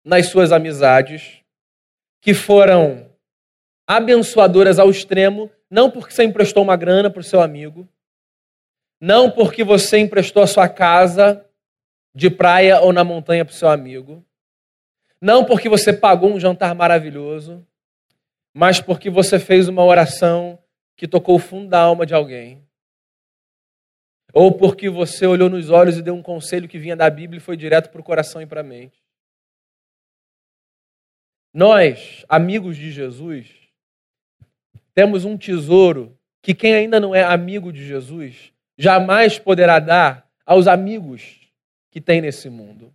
nas 0.05 0.29
suas 0.29 0.53
amizades 0.53 1.43
que 2.21 2.33
foram 2.33 3.15
abençoadoras 3.87 4.79
ao 4.79 4.91
extremo, 4.91 5.51
não 5.71 5.91
porque 5.91 6.13
você 6.13 6.25
emprestou 6.25 6.63
uma 6.63 6.77
grana 6.77 7.11
para 7.11 7.21
o 7.21 7.25
seu 7.25 7.41
amigo, 7.41 7.89
não 9.01 9.31
porque 9.31 9.63
você 9.63 9.99
emprestou 9.99 10.43
a 10.43 10.47
sua 10.47 10.69
casa 10.69 11.45
de 12.15 12.31
praia 12.31 12.81
ou 12.81 12.93
na 12.93 13.05
montanha 13.05 13.45
para 13.45 13.53
o 13.53 13.57
seu 13.57 13.69
amigo. 13.69 14.25
Não 15.21 15.45
porque 15.45 15.69
você 15.69 15.93
pagou 15.93 16.33
um 16.33 16.41
jantar 16.41 16.75
maravilhoso. 16.75 17.65
Mas 18.53 18.81
porque 18.81 19.09
você 19.09 19.39
fez 19.39 19.69
uma 19.69 19.85
oração 19.85 20.59
que 20.97 21.07
tocou 21.07 21.37
o 21.37 21.39
fundo 21.39 21.69
da 21.69 21.81
alma 21.81 22.05
de 22.05 22.15
alguém. 22.15 22.67
ou 24.33 24.53
porque 24.53 24.89
você 24.91 25.27
olhou 25.27 25.49
nos 25.49 25.71
olhos 25.71 25.97
e 25.97 26.03
deu 26.03 26.15
um 26.15 26.23
conselho 26.23 26.69
que 26.69 26.79
vinha 26.79 26.97
da 26.97 27.09
Bíblia 27.09 27.39
e 27.39 27.41
foi 27.41 27.57
direto 27.57 27.91
para 27.91 28.01
o 28.01 28.05
coração 28.05 28.43
e 28.43 28.47
para 28.47 28.61
a 28.61 28.65
mente. 28.65 29.03
Nós, 31.53 32.25
amigos 32.29 32.77
de 32.77 32.91
Jesus, 32.93 33.68
temos 34.99 35.25
um 35.25 35.39
tesouro 35.39 36.19
que 36.43 36.53
quem 36.53 36.75
ainda 36.75 36.99
não 36.99 37.15
é 37.15 37.23
amigo 37.23 37.73
de 37.73 37.87
Jesus 37.87 38.53
jamais 38.77 39.39
poderá 39.39 39.79
dar 39.79 40.29
aos 40.45 40.67
amigos 40.67 41.49
que 41.89 42.01
tem 42.01 42.21
nesse 42.21 42.51
mundo. 42.51 42.93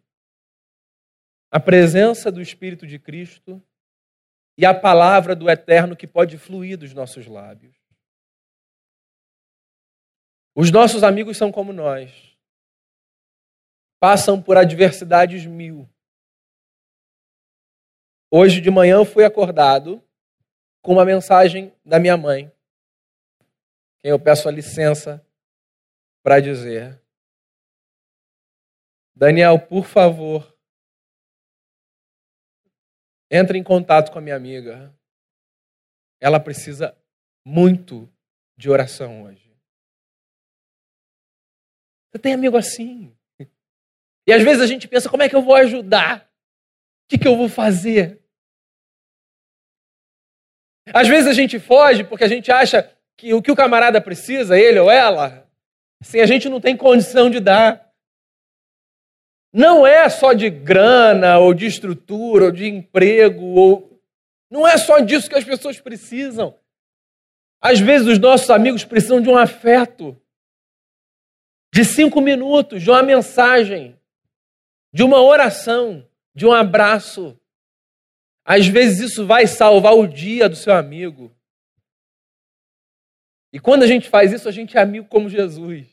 A 1.50 1.62
presença 1.62 2.30
do 2.30 2.42
Espírito 2.42 2.86
de 2.86 3.00
Cristo 3.00 3.64
e 4.58 4.66
a 4.66 4.74
palavra 4.74 5.34
do 5.34 5.50
Eterno 5.50 5.96
que 5.96 6.06
pode 6.06 6.38
fluir 6.38 6.78
dos 6.78 6.94
nossos 6.94 7.26
lábios. 7.26 7.74
Os 10.54 10.72
nossos 10.72 11.04
amigos 11.04 11.38
são 11.38 11.54
como 11.54 11.72
nós. 11.72 12.38
Passam 14.02 14.42
por 14.42 14.58
adversidades 14.58 15.46
mil. 15.46 15.90
Hoje 18.30 18.60
de 18.60 18.70
manhã 18.70 18.96
eu 18.96 19.06
fui 19.06 19.24
acordado 19.24 20.04
com 20.84 20.92
uma 20.92 21.06
mensagem 21.06 21.74
da 21.84 21.98
minha 21.98 22.18
mãe, 22.18 22.52
quem 24.02 24.12
eu 24.12 24.20
peço 24.20 24.48
a 24.48 24.52
licença 24.52 25.26
para 26.22 26.40
dizer: 26.40 27.02
Daniel, 29.16 29.58
por 29.58 29.86
favor, 29.86 30.56
entre 33.32 33.58
em 33.58 33.64
contato 33.64 34.12
com 34.12 34.20
a 34.20 34.22
minha 34.22 34.36
amiga. 34.36 34.94
Ela 36.20 36.40
precisa 36.40 36.98
muito 37.44 38.10
de 38.56 38.70
oração 38.70 39.24
hoje. 39.24 39.52
Você 42.10 42.20
tem 42.20 42.34
amigo 42.34 42.56
assim? 42.56 43.14
E 44.26 44.32
às 44.32 44.42
vezes 44.42 44.62
a 44.62 44.68
gente 44.68 44.88
pensa: 44.88 45.10
como 45.10 45.24
é 45.24 45.30
que 45.30 45.36
eu 45.36 45.42
vou 45.42 45.56
ajudar? 45.56 46.32
O 47.06 47.08
que, 47.10 47.18
que 47.18 47.28
eu 47.28 47.36
vou 47.36 47.50
fazer? 47.50 48.23
Às 50.92 51.08
vezes 51.08 51.28
a 51.28 51.34
gente 51.34 51.60
foge 51.60 52.04
porque 52.04 52.24
a 52.24 52.28
gente 52.28 52.52
acha 52.52 52.90
que 53.16 53.34
o 53.34 53.42
que 53.42 53.52
o 53.52 53.56
camarada 53.56 54.02
precisa, 54.02 54.58
ele 54.58 54.80
ou 54.80 54.90
ela, 54.90 55.48
assim, 56.02 56.20
a 56.20 56.26
gente 56.26 56.50
não 56.50 56.60
tem 56.60 56.76
condição 56.76 57.30
de 57.30 57.40
dar. 57.40 57.92
Não 59.54 59.86
é 59.86 60.10
só 60.10 60.34
de 60.34 60.50
grana, 60.50 61.38
ou 61.38 61.54
de 61.54 61.68
estrutura, 61.68 62.46
ou 62.46 62.52
de 62.52 62.68
emprego, 62.68 63.46
ou. 63.46 64.02
Não 64.50 64.68
é 64.68 64.78
só 64.78 65.00
disso 65.00 65.30
que 65.30 65.36
as 65.36 65.44
pessoas 65.44 65.80
precisam. 65.80 66.58
Às 67.62 67.80
vezes 67.80 68.08
os 68.08 68.20
nossos 68.20 68.50
amigos 68.50 68.84
precisam 68.84 69.22
de 69.22 69.30
um 69.30 69.38
afeto 69.38 70.20
de 71.74 71.86
cinco 71.86 72.20
minutos, 72.20 72.84
de 72.84 72.90
uma 72.90 73.02
mensagem, 73.02 73.98
de 74.94 75.02
uma 75.02 75.22
oração, 75.22 76.06
de 76.36 76.46
um 76.46 76.52
abraço. 76.52 77.40
Às 78.46 78.68
vezes 78.68 79.12
isso 79.12 79.26
vai 79.26 79.48
salvar 79.48 79.94
o 79.94 80.08
dia 80.08 80.50
do 80.50 80.56
seu 80.56 80.74
amigo. 80.74 81.34
E 83.52 83.60
quando 83.60 83.84
a 83.84 83.88
gente 83.88 84.10
faz 84.10 84.34
isso, 84.34 84.50
a 84.50 84.52
gente 84.52 84.78
é 84.78 84.82
amigo 84.82 85.08
como 85.08 85.30
Jesus. 85.30 85.88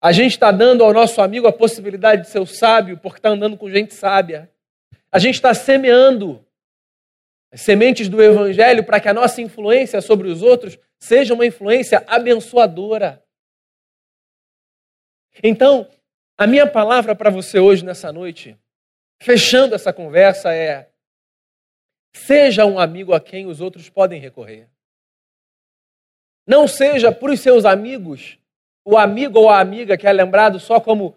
A 0.00 0.12
gente 0.12 0.32
está 0.32 0.50
dando 0.50 0.84
ao 0.84 0.92
nosso 0.92 1.22
amigo 1.22 1.46
a 1.46 1.52
possibilidade 1.52 2.22
de 2.22 2.28
ser 2.28 2.38
o 2.38 2.46
sábio, 2.46 2.98
porque 2.98 3.18
está 3.18 3.30
andando 3.30 3.56
com 3.56 3.70
gente 3.70 3.94
sábia. 3.94 4.50
A 5.10 5.18
gente 5.18 5.36
está 5.36 5.54
semeando 5.54 6.44
as 7.50 7.60
sementes 7.60 8.08
do 8.08 8.22
Evangelho 8.22 8.84
para 8.84 9.00
que 9.00 9.08
a 9.08 9.14
nossa 9.14 9.40
influência 9.40 10.00
sobre 10.00 10.28
os 10.28 10.42
outros 10.42 10.78
seja 10.98 11.32
uma 11.32 11.46
influência 11.46 12.02
abençoadora. 12.06 13.24
Então, 15.42 15.88
a 16.36 16.46
minha 16.46 16.66
palavra 16.66 17.14
para 17.14 17.30
você 17.30 17.58
hoje, 17.58 17.84
nessa 17.84 18.12
noite, 18.12 18.58
fechando 19.22 19.74
essa 19.74 19.92
conversa, 19.92 20.52
é: 20.52 20.90
seja 22.14 22.64
um 22.64 22.78
amigo 22.78 23.12
a 23.12 23.20
quem 23.20 23.46
os 23.46 23.60
outros 23.60 23.90
podem 23.90 24.20
recorrer. 24.20 24.68
Não 26.46 26.68
seja 26.68 27.10
para 27.10 27.32
os 27.32 27.40
seus 27.40 27.64
amigos 27.64 28.38
o 28.84 28.98
amigo 28.98 29.38
ou 29.38 29.48
a 29.48 29.60
amiga 29.60 29.96
que 29.96 30.06
é 30.06 30.12
lembrado 30.12 30.60
só 30.60 30.78
como, 30.78 31.16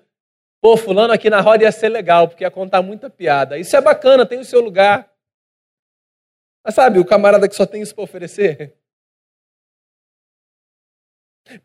pô, 0.61 0.77
fulano 0.77 1.13
aqui 1.13 1.29
na 1.29 1.41
roda 1.41 1.63
ia 1.63 1.71
ser 1.71 1.89
legal, 1.89 2.27
porque 2.27 2.43
ia 2.43 2.51
contar 2.51 2.81
muita 2.81 3.09
piada. 3.09 3.57
Isso 3.57 3.75
é 3.75 3.81
bacana, 3.81 4.25
tem 4.25 4.39
o 4.39 4.45
seu 4.45 4.61
lugar. 4.61 5.11
Mas 6.63 6.75
sabe, 6.75 6.99
o 6.99 7.05
camarada 7.05 7.47
que 7.47 7.55
só 7.55 7.65
tem 7.65 7.81
isso 7.81 7.93
para 7.93 8.03
oferecer? 8.05 8.73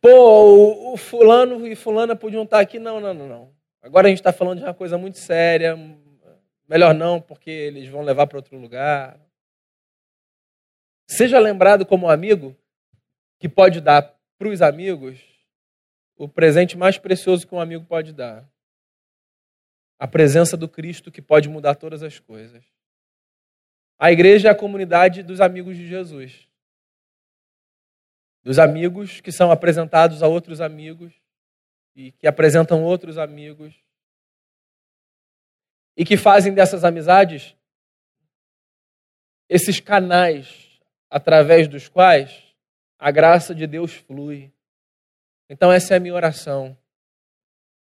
Pô, 0.00 0.92
o, 0.92 0.96
fulano 0.96 1.66
e 1.66 1.74
fulana 1.74 2.14
podiam 2.14 2.44
estar 2.44 2.60
aqui. 2.60 2.78
Não, 2.78 3.00
não, 3.00 3.12
não, 3.12 3.28
não. 3.28 3.54
Agora 3.80 4.06
a 4.06 4.10
gente 4.10 4.20
está 4.20 4.32
falando 4.32 4.58
de 4.58 4.64
uma 4.64 4.74
coisa 4.74 4.96
muito 4.96 5.18
séria. 5.18 5.76
Melhor 6.72 6.94
não, 6.94 7.20
porque 7.20 7.50
eles 7.50 7.86
vão 7.86 8.00
levar 8.00 8.26
para 8.26 8.38
outro 8.38 8.56
lugar. 8.56 9.20
Seja 11.06 11.38
lembrado 11.38 11.84
como 11.84 12.06
um 12.06 12.08
amigo 12.08 12.56
que 13.38 13.46
pode 13.46 13.78
dar 13.78 14.18
para 14.38 14.48
os 14.48 14.62
amigos 14.62 15.20
o 16.16 16.26
presente 16.26 16.74
mais 16.74 16.96
precioso 16.96 17.46
que 17.46 17.54
um 17.54 17.60
amigo 17.60 17.84
pode 17.84 18.14
dar. 18.14 18.48
A 19.98 20.08
presença 20.08 20.56
do 20.56 20.66
Cristo 20.66 21.12
que 21.12 21.20
pode 21.20 21.46
mudar 21.46 21.74
todas 21.74 22.02
as 22.02 22.18
coisas. 22.18 22.64
A 23.98 24.10
igreja 24.10 24.48
é 24.48 24.50
a 24.50 24.54
comunidade 24.54 25.22
dos 25.22 25.42
amigos 25.42 25.76
de 25.76 25.86
Jesus 25.86 26.48
dos 28.42 28.58
amigos 28.58 29.20
que 29.20 29.30
são 29.30 29.52
apresentados 29.52 30.22
a 30.22 30.26
outros 30.26 30.60
amigos 30.60 31.12
e 31.94 32.12
que 32.12 32.26
apresentam 32.26 32.82
outros 32.82 33.18
amigos 33.18 33.72
e 35.96 36.04
que 36.04 36.16
fazem 36.16 36.54
dessas 36.54 36.84
amizades 36.84 37.56
esses 39.48 39.80
canais 39.80 40.80
através 41.10 41.68
dos 41.68 41.88
quais 41.88 42.54
a 42.98 43.10
graça 43.10 43.54
de 43.54 43.66
Deus 43.66 43.92
flui. 43.92 44.50
Então, 45.48 45.70
essa 45.70 45.94
é 45.94 45.96
a 45.96 46.00
minha 46.00 46.14
oração 46.14 46.76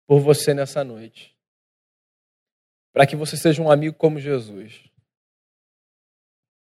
por 0.07 0.19
você 0.19 0.53
nessa 0.53 0.83
noite. 0.83 1.37
Para 2.93 3.07
que 3.07 3.15
você 3.15 3.37
seja 3.37 3.63
um 3.63 3.71
amigo 3.71 3.97
como 3.97 4.19
Jesus. 4.19 4.91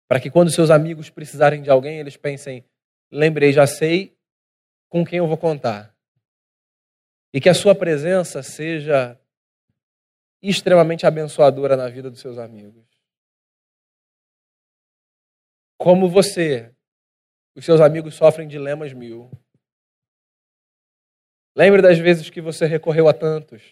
Para 0.08 0.18
que 0.18 0.30
quando 0.30 0.50
seus 0.50 0.70
amigos 0.70 1.10
precisarem 1.10 1.60
de 1.60 1.68
alguém, 1.68 1.98
eles 1.98 2.16
pensem: 2.16 2.64
lembrei, 3.10 3.52
já 3.52 3.66
sei 3.66 4.16
com 4.88 5.04
quem 5.04 5.18
eu 5.18 5.26
vou 5.26 5.36
contar. 5.36 5.94
E 7.32 7.40
que 7.40 7.48
a 7.48 7.54
sua 7.54 7.74
presença 7.74 8.42
seja 8.42 9.20
extremamente 10.42 11.06
abençoadora 11.06 11.76
na 11.76 11.88
vida 11.88 12.10
dos 12.10 12.20
seus 12.20 12.38
amigos. 12.38 12.86
Como 15.76 16.08
você, 16.08 16.74
os 17.54 17.64
seus 17.64 17.80
amigos 17.80 18.14
sofrem 18.14 18.48
dilemas 18.48 18.92
mil. 18.92 19.30
Lembre 21.56 21.82
das 21.82 21.98
vezes 21.98 22.30
que 22.30 22.40
você 22.40 22.66
recorreu 22.66 23.08
a 23.08 23.12
tantos. 23.12 23.62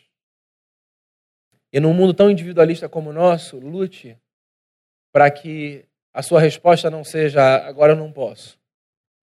E 1.73 1.81
num 1.81 1.93
mundo 1.93 2.15
tão 2.15 2.31
individualista 2.31 2.89
como 2.89 3.11
o 3.11 3.13
nosso, 3.13 3.59
lute 3.59 4.19
para 5.13 5.31
que 5.31 5.89
a 6.13 6.23
sua 6.23 6.41
resposta 6.41 6.91
não 6.91 7.05
seja 7.05 7.43
agora 7.67 7.93
eu 7.93 7.97
não 7.97 8.13
posso, 8.13 8.59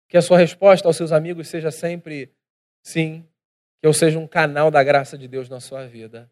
que 0.08 0.18
a 0.18 0.22
sua 0.22 0.38
resposta 0.38 0.88
aos 0.88 0.98
seus 0.98 1.12
amigos 1.12 1.48
seja 1.48 1.72
sempre 1.72 2.32
sim, 2.84 3.26
que 3.80 3.88
eu 3.88 3.94
seja 3.94 4.20
um 4.20 4.28
canal 4.28 4.70
da 4.70 4.84
graça 4.84 5.18
de 5.18 5.28
Deus 5.28 5.50
na 5.50 5.60
sua 5.60 5.88
vida. 5.88 6.32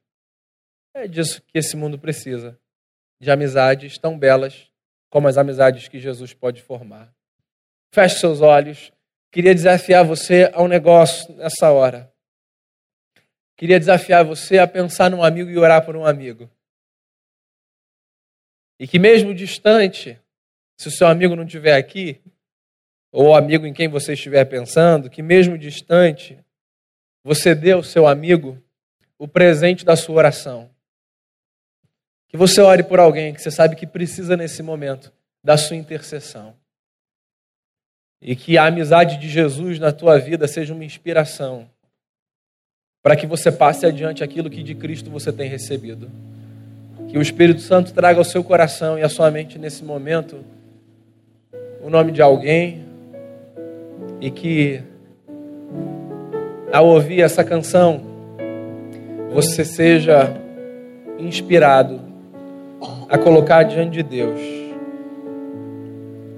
É 0.94 1.08
disso 1.08 1.42
que 1.42 1.58
esse 1.58 1.76
mundo 1.76 1.98
precisa, 1.98 2.60
de 3.20 3.30
amizades 3.30 3.98
tão 3.98 4.18
belas 4.18 4.70
como 5.10 5.28
as 5.28 5.38
amizades 5.38 5.88
que 5.88 6.00
Jesus 6.00 6.34
pode 6.34 6.62
formar. 6.62 7.14
Feche 7.92 8.20
seus 8.20 8.42
olhos. 8.42 8.92
Queria 9.32 9.54
desafiar 9.54 10.06
você 10.06 10.50
a 10.54 10.62
um 10.62 10.68
negócio 10.68 11.34
nessa 11.36 11.72
hora. 11.72 12.12
Queria 13.56 13.80
desafiar 13.80 14.24
você 14.24 14.58
a 14.58 14.68
pensar 14.68 15.12
num 15.12 15.24
amigo 15.24 15.50
e 15.50 15.58
orar 15.58 15.86
por 15.86 15.96
um 15.96 16.06
amigo. 16.06 16.50
E 18.80 18.88
que 18.88 18.98
mesmo 18.98 19.34
distante, 19.34 20.20
se 20.78 20.88
o 20.88 20.92
seu 20.92 21.08
amigo 21.08 21.36
não 21.36 21.44
estiver 21.44 21.76
aqui, 21.76 22.22
ou 23.12 23.36
amigo 23.36 23.66
em 23.66 23.74
quem 23.74 23.88
você 23.88 24.14
estiver 24.14 24.46
pensando, 24.46 25.10
que 25.10 25.22
mesmo 25.22 25.58
distante, 25.58 26.40
você 27.24 27.54
dê 27.54 27.74
ao 27.74 27.84
seu 27.84 28.08
amigo 28.08 28.62
o 29.18 29.28
presente 29.28 29.84
da 29.84 29.96
sua 29.96 30.16
oração. 30.16 30.70
Que 32.30 32.38
você 32.38 32.62
ore 32.62 32.84
por 32.84 33.00
alguém 33.00 33.34
que 33.34 33.42
você 33.42 33.52
sabe 33.52 33.76
que 33.76 33.86
precisa 33.86 34.38
nesse 34.38 34.64
momento 34.64 35.12
da 35.44 35.58
sua 35.58 35.76
intercessão. 35.76 36.54
E 38.22 38.36
que 38.36 38.58
a 38.58 38.66
amizade 38.66 39.18
de 39.18 39.28
Jesus 39.28 39.80
na 39.80 39.92
tua 39.92 40.18
vida 40.18 40.48
seja 40.48 40.74
uma 40.74 40.86
inspiração 40.86 41.70
para 43.02 43.16
que 43.16 43.26
você 43.26 43.52
passe 43.52 43.86
adiante 43.86 44.24
aquilo 44.24 44.50
que 44.50 44.62
de 44.62 44.76
Cristo 44.76 45.10
você 45.10 45.34
tem 45.34 45.50
recebido. 45.50 46.10
Que 47.10 47.18
o 47.18 47.22
Espírito 47.22 47.62
Santo 47.62 47.94
traga 47.94 48.20
ao 48.20 48.26
seu 48.26 48.44
coração 48.44 48.98
e 48.98 49.04
à 49.04 49.10
sua 49.10 49.32
mente 49.32 49.58
nesse 49.58 49.84
momento 49.84 50.46
o 51.82 51.90
nome 51.90 52.12
de 52.12 52.22
alguém, 52.22 52.86
e 54.20 54.30
que 54.30 54.84
ao 56.72 56.88
ouvir 56.88 57.22
essa 57.22 57.44
canção, 57.44 58.02
você 59.32 59.64
seja 59.64 60.34
inspirado 61.18 62.09
a 63.10 63.18
colocar 63.18 63.64
diante 63.64 63.92
de 63.92 64.04
Deus 64.04 64.60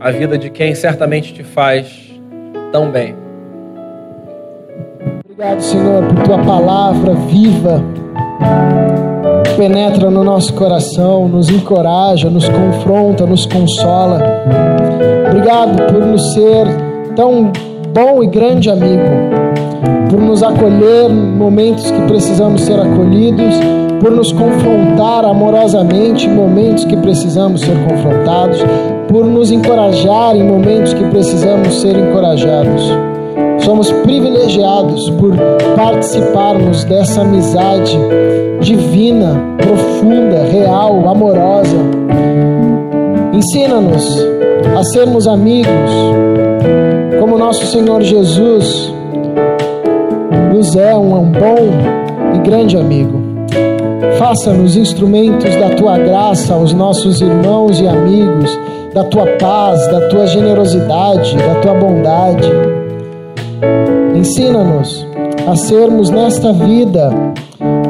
a 0.02 0.10
vida 0.10 0.36
de 0.36 0.50
quem 0.50 0.74
certamente 0.74 1.32
te 1.32 1.44
faz 1.44 2.12
tão 2.72 2.90
bem. 2.90 3.16
Obrigado, 5.24 5.62
Senhor, 5.62 6.04
por 6.08 6.24
tua 6.24 6.40
palavra 6.40 7.14
viva. 7.14 7.84
Penetra 9.56 10.10
no 10.10 10.24
nosso 10.24 10.56
coração, 10.56 11.28
nos 11.28 11.50
encoraja, 11.50 12.32
nos 12.32 12.50
confronta, 12.50 13.28
nos 13.28 13.46
consola. 13.46 14.20
Obrigado 15.28 15.94
por 15.94 16.04
nos 16.04 16.34
ser 16.34 16.66
tão 17.16 17.52
bom 17.94 18.24
e 18.24 18.28
grande 18.28 18.72
amigo, 18.72 19.04
por 20.12 20.20
nos 20.20 20.44
acolher 20.44 21.10
em 21.10 21.38
momentos 21.38 21.90
que 21.90 22.02
precisamos 22.02 22.64
ser 22.64 22.78
acolhidos, 22.78 23.56
por 24.02 24.12
nos 24.12 24.34
confrontar 24.34 25.24
amorosamente 25.24 26.26
em 26.28 26.36
momentos 26.36 26.84
que 26.84 26.98
precisamos 26.98 27.62
ser 27.62 27.78
confrontados, 27.88 28.62
por 29.08 29.26
nos 29.26 29.52
encorajar 29.52 30.36
em 30.36 30.44
momentos 30.44 30.94
que 30.94 31.04
precisamos 31.06 31.80
ser 31.80 31.98
encorajados. 31.98 32.92
Somos 33.60 33.90
privilegiados 34.04 35.10
por 35.12 35.34
participarmos 35.78 36.84
dessa 36.84 37.22
amizade 37.22 37.98
divina, 38.60 39.42
profunda, 39.60 40.44
real, 40.52 41.08
amorosa. 41.08 41.78
Ensina-nos 43.32 44.28
a 44.78 44.84
sermos 44.84 45.26
amigos, 45.26 45.92
como 47.18 47.38
nosso 47.38 47.66
Senhor 47.68 48.02
Jesus 48.02 48.94
nos 50.62 50.76
é 50.76 50.96
um 50.96 51.32
bom 51.32 52.36
e 52.36 52.38
grande 52.48 52.78
amigo. 52.78 53.20
Faça-nos 54.20 54.78
instrumentos 54.78 55.56
da 55.56 55.72
tua 55.72 55.98
graça 55.98 56.54
aos 56.54 56.72
nossos 56.72 57.20
irmãos 57.20 57.80
e 57.80 57.88
amigos, 57.88 58.60
da 58.94 59.04
tua 59.06 59.26
paz, 59.40 59.88
da 59.88 60.08
tua 60.10 60.28
generosidade, 60.28 61.36
da 61.36 61.56
tua 61.62 61.74
bondade. 61.74 62.48
Ensina-nos 64.16 65.04
a 65.48 65.56
sermos 65.56 66.12
nesta 66.12 66.54
vida 66.54 67.10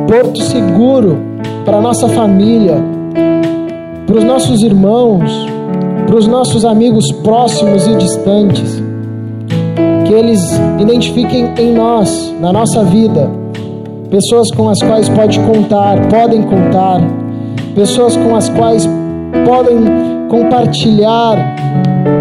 porto 0.07 0.41
seguro 0.41 1.17
para 1.65 1.81
nossa 1.81 2.07
família, 2.07 2.77
para 4.07 4.15
os 4.15 4.23
nossos 4.23 4.63
irmãos, 4.63 5.29
para 6.07 6.15
os 6.15 6.25
nossos 6.25 6.63
amigos 6.63 7.11
próximos 7.11 7.85
e 7.85 7.95
distantes. 7.95 8.90
Que 10.11 10.17
eles 10.17 10.59
identifiquem 10.77 11.53
em 11.57 11.73
nós, 11.73 12.35
na 12.41 12.51
nossa 12.51 12.83
vida, 12.83 13.31
pessoas 14.09 14.51
com 14.51 14.67
as 14.67 14.77
quais 14.81 15.07
pode 15.07 15.39
contar, 15.39 16.05
podem 16.09 16.41
contar, 16.41 16.99
pessoas 17.73 18.17
com 18.17 18.35
as 18.35 18.49
quais 18.49 18.85
podem 19.45 19.77
compartilhar 20.27 21.37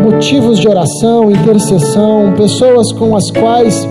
motivos 0.04 0.60
de 0.60 0.68
oração, 0.68 1.32
intercessão, 1.32 2.32
pessoas 2.36 2.92
com 2.92 3.16
as 3.16 3.28
quais 3.32 3.88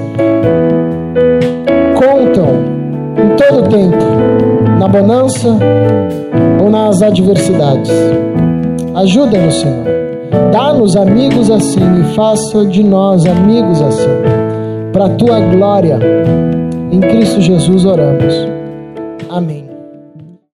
contam 1.95 2.47
em 3.17 3.35
todo 3.35 3.65
o 3.65 3.67
tempo, 3.67 4.77
na 4.79 4.87
bonança 4.87 5.59
ou 6.63 6.69
nas 6.69 7.01
adversidades. 7.01 7.91
Ajuda-nos, 8.95 9.55
Senhor. 9.55 9.98
Dá-nos 10.51 10.95
amigos 10.95 11.51
assim 11.51 12.01
e 12.01 12.15
faça 12.15 12.65
de 12.65 12.83
nós 12.83 13.25
amigos 13.25 13.81
assim, 13.81 14.09
para 14.91 15.05
a 15.05 15.09
tua 15.09 15.39
glória. 15.39 15.99
Em 16.91 16.99
Cristo 16.99 17.39
Jesus 17.41 17.85
oramos. 17.85 18.33
Amém. 19.29 19.68